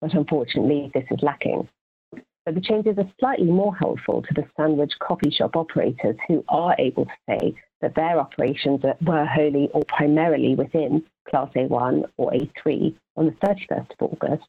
[0.00, 1.68] but unfortunately this is lacking.
[2.44, 6.76] But the changes are slightly more helpful to the sandwich coffee shop operators who are
[6.78, 12.94] able to say that their operations were wholly or primarily within Class A1 or A3
[13.16, 14.48] on the 31st of August,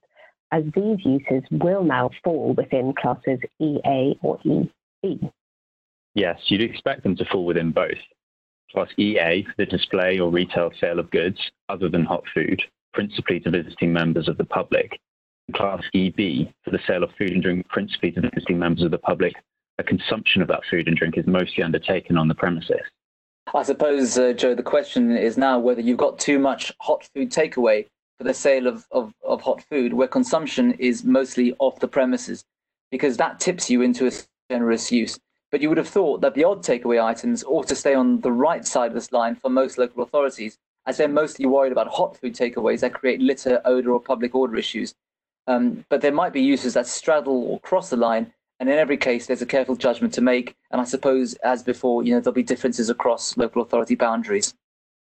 [0.52, 5.32] as these uses will now fall within classes EA or EB.
[6.16, 7.98] Yes, you'd expect them to fall within both.
[8.72, 11.38] Class EA for the display or retail sale of goods
[11.70, 12.62] other than hot food,
[12.94, 15.00] principally to visiting members of the public.
[15.54, 18.98] Class EB for the sale of food and drink principally to visiting members of the
[18.98, 19.36] public.
[19.78, 22.82] A consumption of that food and drink is mostly undertaken on the premises.
[23.54, 27.30] I suppose, uh, Joe, the question is now whether you've got too much hot food
[27.30, 27.86] takeaway
[28.18, 32.46] for the sale of, of, of hot food where consumption is mostly off the premises,
[32.90, 34.12] because that tips you into a
[34.50, 35.20] generous use.
[35.52, 38.32] But you would have thought that the odd takeaway items ought to stay on the
[38.32, 42.18] right side of this line for most local authorities, as they're mostly worried about hot
[42.18, 44.94] food takeaways that create litter, odor, or public order issues.
[45.48, 48.98] Um, but there might be uses that straddle or cross the line, and in every
[48.98, 50.56] case, there's a careful judgment to make.
[50.72, 54.54] And I suppose, as before, you know, there'll be differences across local authority boundaries.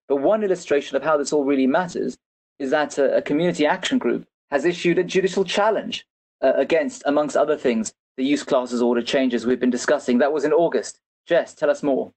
[0.06, 2.18] But one illustration of how this all really matters
[2.58, 6.06] is that a, a community action group has issued a judicial challenge
[6.42, 10.18] uh, against, amongst other things, the use classes order changes we've been discussing.
[10.18, 10.98] That was in August.
[11.26, 12.12] Jess, tell us more.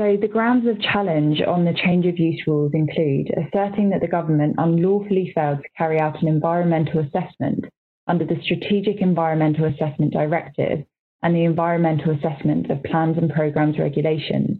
[0.00, 4.08] So, the grounds of challenge on the change of use rules include asserting that the
[4.08, 7.66] government unlawfully failed to carry out an environmental assessment
[8.06, 10.84] under the Strategic Environmental Assessment Directive
[11.22, 14.58] and the Environmental Assessment of Plans and Programmes Regulations.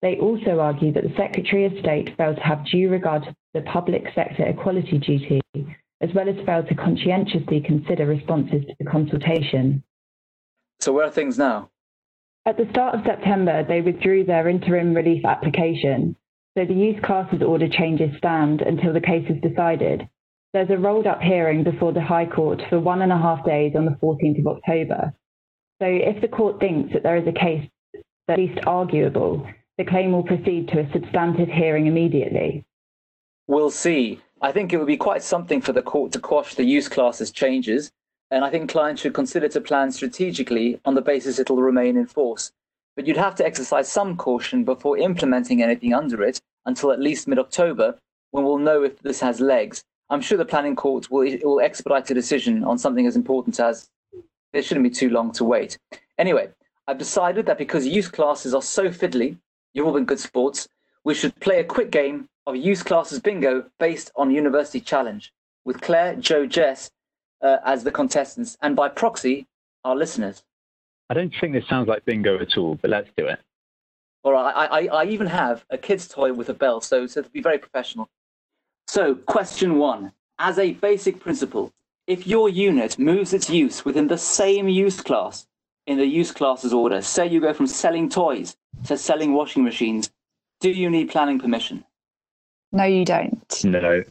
[0.00, 3.62] They also argue that the Secretary of State failed to have due regard to the
[3.62, 5.40] public sector equality duty,
[6.00, 9.82] as well as failed to conscientiously consider responses to the consultation.
[10.80, 11.70] So, where are things now?
[12.46, 16.16] At the start of September, they withdrew their interim relief application,
[16.56, 20.08] so the use classes order changes stand until the case is decided.
[20.54, 23.74] There's a rolled up hearing before the High Court for one and a half days
[23.76, 25.12] on the 14th of October.
[25.82, 27.68] So if the court thinks that there is a case
[28.28, 32.64] at least arguable, the claim will proceed to a substantive hearing immediately.
[33.46, 34.20] We'll see.
[34.40, 37.30] I think it would be quite something for the court to quash the use classes
[37.30, 37.92] changes
[38.30, 42.06] and I think clients should consider to plan strategically on the basis it'll remain in
[42.06, 42.52] force.
[42.96, 47.26] But you'd have to exercise some caution before implementing anything under it until at least
[47.26, 47.96] mid October,
[48.30, 49.82] when we'll know if this has legs.
[50.10, 53.88] I'm sure the planning court will, will expedite a decision on something as important as
[54.52, 55.78] it shouldn't be too long to wait.
[56.18, 56.50] Anyway,
[56.86, 59.38] I've decided that because use classes are so fiddly,
[59.72, 60.68] you've all been good sports,
[61.04, 65.32] we should play a quick game of use classes bingo based on University Challenge
[65.64, 66.90] with Clare, Joe, Jess,
[67.42, 69.46] uh, as the contestants, and by proxy,
[69.84, 70.42] our listeners.
[71.08, 73.38] I don't think this sounds like bingo at all, but let's do it.
[74.22, 77.22] All right, I, I, I even have a kid's toy with a bell, so, so
[77.22, 78.08] to be very professional.
[78.86, 81.72] So, question one As a basic principle,
[82.06, 85.46] if your unit moves its use within the same use class
[85.86, 90.10] in the use classes order, say you go from selling toys to selling washing machines,
[90.60, 91.84] do you need planning permission?
[92.72, 93.64] No, you don't.
[93.64, 94.04] No.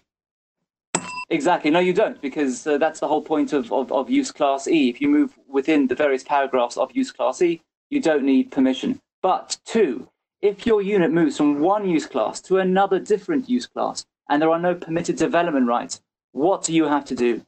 [1.29, 1.69] Exactly.
[1.69, 4.89] No, you don't, because uh, that's the whole point of, of, of use class E.
[4.89, 8.99] If you move within the various paragraphs of use class E, you don't need permission.
[9.21, 10.09] But two,
[10.41, 14.49] if your unit moves from one use class to another different use class and there
[14.49, 16.01] are no permitted development rights,
[16.31, 17.45] what do you have to do?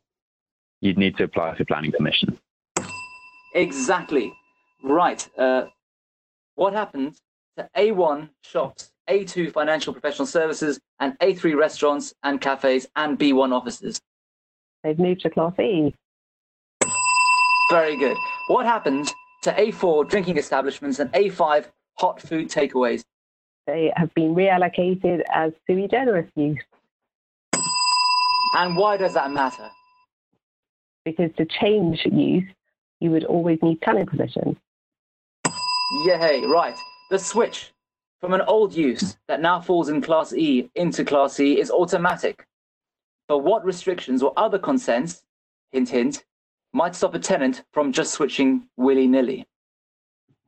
[0.82, 2.38] You'd need to apply for planning permission.
[3.56, 4.34] Exactly.
[4.84, 5.28] Right.
[5.38, 5.66] Uh,
[6.56, 7.22] what happens
[7.58, 14.00] to A1 shops a2 financial professional services, and A3 restaurants and cafes and B1 offices.
[14.84, 15.94] They've moved to Class E.
[17.70, 18.18] Very good.
[18.48, 19.12] What happened
[19.44, 21.66] to A4 drinking establishments and A5
[21.98, 23.04] hot food takeaways?
[23.68, 26.64] They have been reallocated as sui generis use.
[28.56, 29.70] And why does that matter?
[31.06, 32.44] Because to change use,
[33.00, 34.58] you would always need planning permission.
[36.06, 36.78] Yay, right.
[37.10, 37.72] The switch
[38.22, 42.46] from an old use that now falls in Class E into Class C is automatic.
[43.28, 45.24] But what restrictions or other consents,
[45.72, 46.24] hint hint,
[46.72, 49.46] might stop a tenant from just switching willy-nilly?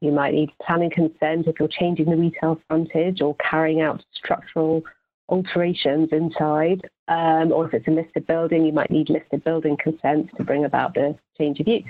[0.01, 4.84] You might need planning consent if you're changing the retail frontage or carrying out structural
[5.30, 10.30] alterations inside, um, or if it's a listed building, you might need listed building consent
[10.38, 11.86] to bring about the change of use.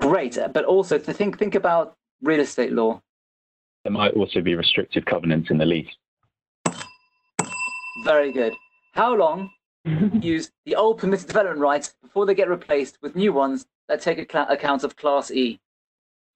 [0.00, 3.00] Great, but also to think think about real estate law.
[3.84, 5.94] There might also be restrictive covenants in the lease.
[8.04, 8.54] Very good.
[8.92, 9.50] How long
[10.20, 14.18] use the old permitted development rights before they get replaced with new ones that take
[14.18, 15.60] account of Class E?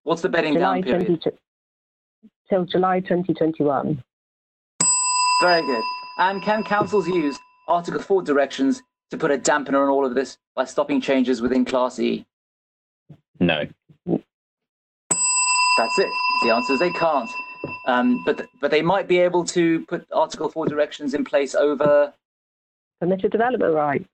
[0.02, 1.22] What's the bedding July down period?
[1.22, 1.36] 20,
[2.50, 4.02] till July 2021.
[5.40, 5.84] Very good.
[6.18, 10.36] And can councils use Article 4 directions to put a dampener on all of this
[10.54, 12.26] by stopping changes within Class E?
[13.40, 13.66] No.
[14.06, 16.10] That's it.
[16.42, 17.30] The answer is they can't.
[17.86, 22.12] Um, but but they might be able to put Article 4 directions in place over
[23.00, 24.06] permitted development rights.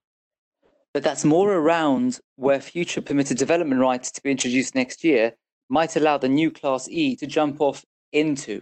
[0.93, 5.33] But that's more around where future permitted development rights to be introduced next year
[5.69, 8.61] might allow the new Class E to jump off into.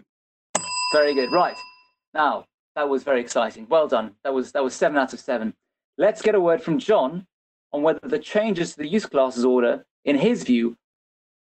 [0.91, 1.31] Very good.
[1.31, 1.57] Right.
[2.13, 2.45] Now,
[2.75, 3.67] that was very exciting.
[3.69, 4.15] Well done.
[4.23, 5.53] That was that was seven out of seven.
[5.97, 7.27] Let's get a word from John
[7.71, 10.75] on whether the changes to the use classes order, in his view,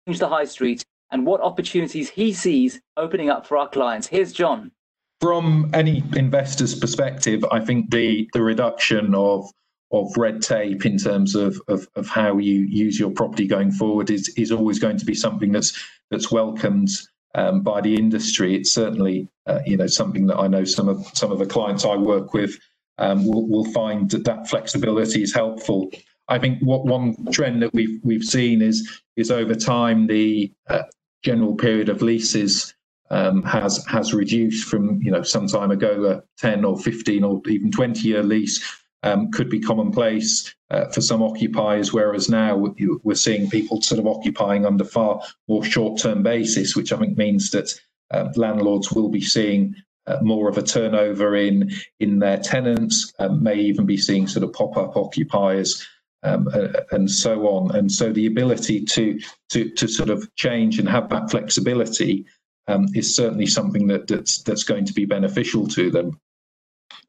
[0.06, 4.08] change the high street and what opportunities he sees opening up for our clients.
[4.08, 4.72] Here's John.
[5.20, 9.48] From any investor's perspective, I think the, the reduction of
[9.92, 14.10] of red tape in terms of, of, of how you use your property going forward
[14.10, 15.78] is, is always going to be something that's
[16.10, 16.88] that's welcomed
[17.34, 18.54] um, by the industry.
[18.54, 21.84] It's certainly uh, you know something that I know some of some of the clients
[21.84, 22.58] I work with
[22.98, 25.90] um, will, will find that that flexibility is helpful.
[26.28, 30.82] I think what one trend that we've we've seen is is over time the uh,
[31.22, 32.74] general period of leases
[33.10, 37.42] um, has has reduced from you know some time ago a 10 or 15 or
[37.48, 38.62] even 20 year lease
[39.02, 42.56] um, could be commonplace uh, for some occupiers, whereas now
[43.02, 47.18] we're seeing people sort of occupying under far more short term basis, which I think
[47.18, 47.72] means that
[48.10, 49.74] uh, landlords will be seeing
[50.06, 51.70] uh, more of a turnover in
[52.00, 55.86] in their tenants, um, may even be seeing sort of pop up occupiers.
[56.24, 56.48] Um,
[56.92, 59.18] and so on, and so the ability to
[59.48, 62.24] to to sort of change and have that flexibility
[62.68, 66.20] um, is certainly something that that's that's going to be beneficial to them.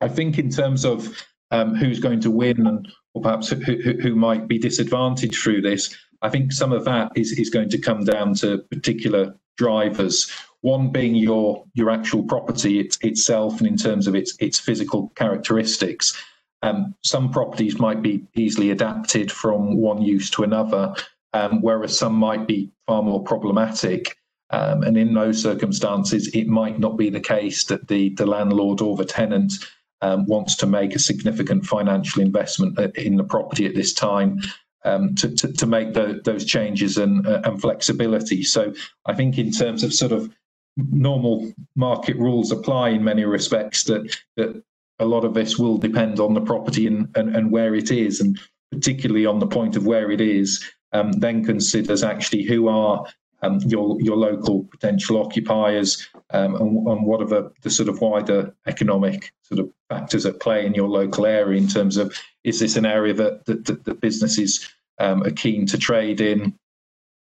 [0.01, 1.15] I think in terms of
[1.51, 5.61] um, who's going to win and or perhaps who, who, who, might be disadvantaged through
[5.61, 5.95] this.
[6.21, 10.31] I think some of that is, is going to come down to particular drivers.
[10.61, 15.09] One being your your actual property it, itself and in terms of its its physical
[15.15, 16.19] characteristics.
[16.63, 20.95] Um, some properties might be easily adapted from one use to another,
[21.33, 24.17] um, whereas some might be far more problematic.
[24.49, 28.81] Um, and in those circumstances, it might not be the case that the, the landlord
[28.81, 29.53] or the tenant
[30.01, 34.39] um, wants to make a significant financial investment in the property at this time
[34.85, 38.43] um, to, to, to, make the, those changes and, uh, and flexibility.
[38.43, 38.73] So
[39.05, 40.33] I think in terms of sort of
[40.77, 44.63] normal market rules apply in many respects that, that
[45.03, 48.21] a lot of this will depend on the property and, and, and where it is,
[48.21, 48.39] and
[48.71, 53.05] particularly on the point of where it is, um, then considers actually who are
[53.41, 57.99] um, your your local potential occupiers um, and, and, what are the, the sort of
[57.99, 62.61] wider economic sort of factors at play in your local area in terms of is
[62.61, 66.57] this an area that that, that, that businesses um, are keen to trade in?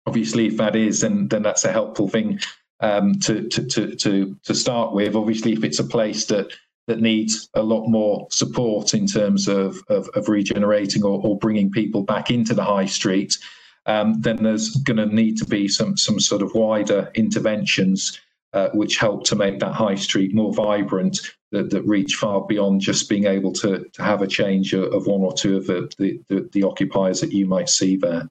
[0.08, 2.40] Obviously, if that is, then then that's a helpful thing
[2.80, 5.16] um, to, to to to to start with.
[5.16, 6.52] Obviously, if it's a place that
[6.88, 11.70] that needs a lot more support in terms of, of, of regenerating or, or bringing
[11.70, 13.38] people back into the high street,
[13.86, 18.20] um, then there's going to need to be some some sort of wider interventions
[18.54, 21.20] uh, which help to make that high street more vibrant
[21.52, 25.22] that, that reach far beyond just being able to, to have a change of one
[25.22, 28.28] or two of the, the, the, the occupiers that you might see there.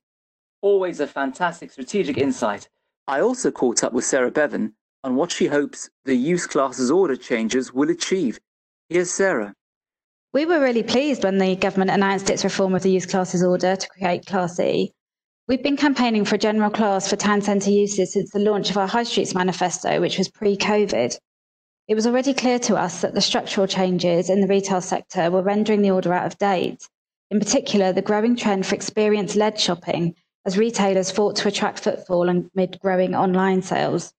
[0.63, 2.69] Always a fantastic strategic insight.
[3.07, 7.17] I also caught up with Sarah Bevan on what she hopes the use classes order
[7.17, 8.41] changes will achieve.
[8.89, 9.53] Here's Sarah.
[10.33, 13.75] We were really pleased when the government announced its reform of the use classes order
[13.75, 14.93] to create Class E
[15.49, 18.77] We've been campaigning for a general class for town centre uses since the launch of
[18.77, 21.17] our High Streets Manifesto, which was pre COVID.
[21.89, 25.43] It was already clear to us that the structural changes in the retail sector were
[25.43, 26.89] rendering the order out of date.
[27.31, 30.15] In particular, the growing trend for experience led shopping
[30.45, 34.13] as retailers fought to attract footfall amid growing online sales.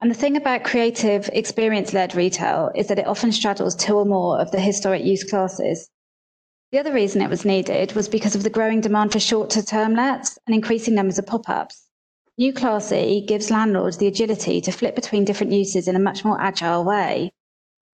[0.00, 4.04] And the thing about creative experience led retail is that it often straddles two or
[4.04, 5.88] more of the historic use classes.
[6.70, 9.94] The other reason it was needed was because of the growing demand for shorter term
[9.94, 11.86] lets and increasing numbers of pop ups.
[12.36, 16.22] New Class E gives landlords the agility to flip between different uses in a much
[16.22, 17.32] more agile way.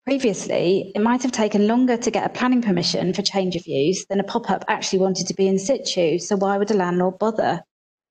[0.03, 4.03] Previously, it might have taken longer to get a planning permission for change of use
[4.07, 7.19] than a pop up actually wanted to be in situ, so why would a landlord
[7.19, 7.61] bother?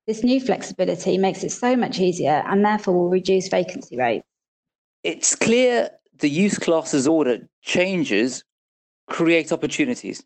[0.07, 4.27] This new flexibility makes it so much easier and therefore will reduce vacancy rates.
[5.03, 8.45] It's clear the use classes order changes
[9.09, 10.23] create opportunities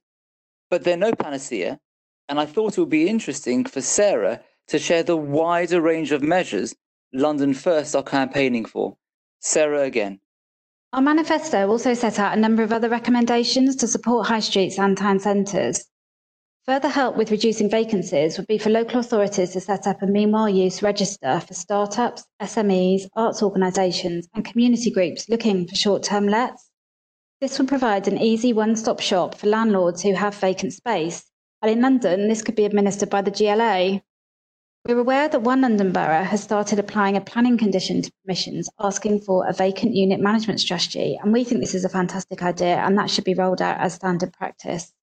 [0.75, 1.79] but they're no panacea.
[2.29, 6.21] And I thought it would be interesting for Sarah to share the wider range of
[6.21, 6.75] measures
[7.13, 8.97] London First are campaigning for.
[9.39, 10.19] Sarah again.
[10.93, 14.97] Our manifesto also set out a number of other recommendations to support high streets and
[14.97, 15.85] town centres.
[16.67, 20.49] Further help with reducing vacancies would be for local authorities to set up a meanwhile
[20.49, 26.71] use register for startups, SMEs, arts organisations, and community groups looking for short term lets.
[27.43, 31.83] This would provide an easy one-stop shop for landlords who have vacant space, and in
[31.83, 34.01] London, this could be administered by the GLA.
[34.87, 39.21] We're aware that one London borough has started applying a planning condition to permissions asking
[39.21, 42.97] for a vacant unit management strategy, and we think this is a fantastic idea and
[42.97, 44.95] that should be rolled out as standard practice.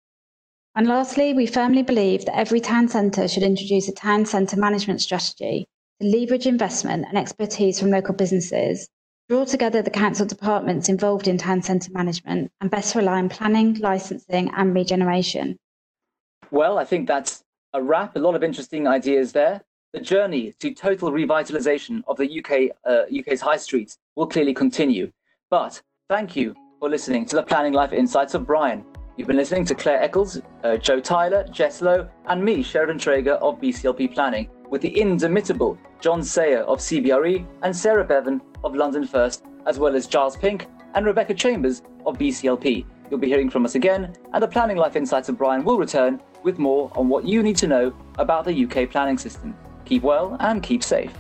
[0.76, 5.02] And lastly, we firmly believe that every town centre should introduce a town centre management
[5.02, 5.68] strategy
[6.00, 8.90] to leverage investment and expertise from local businesses
[9.32, 13.74] draw together the council departments involved in town centre management and best rely on planning,
[13.76, 15.58] licensing and regeneration.
[16.52, 17.42] Well, I think that's
[17.74, 18.18] a wrap.
[18.18, 19.62] A lot of interesting ideas there.
[19.94, 25.12] The journey to total revitalisation of the UK, uh, UK's high streets will clearly continue.
[25.50, 28.84] But thank you for listening to the Planning Life Insights of Brian.
[29.22, 33.34] You've been listening to Clare Eccles, uh, Joe Tyler, Jess Lowe, and me, Sheridan Treger
[33.34, 39.06] of BCLP Planning, with the indomitable John Sayer of CBRE and Sarah Bevan of London
[39.06, 40.66] First, as well as Giles Pink
[40.96, 42.84] and Rebecca Chambers of BCLP.
[43.12, 46.20] You'll be hearing from us again, and the Planning Life Insights of Brian will return
[46.42, 49.56] with more on what you need to know about the UK planning system.
[49.86, 51.14] Keep well and keep safe.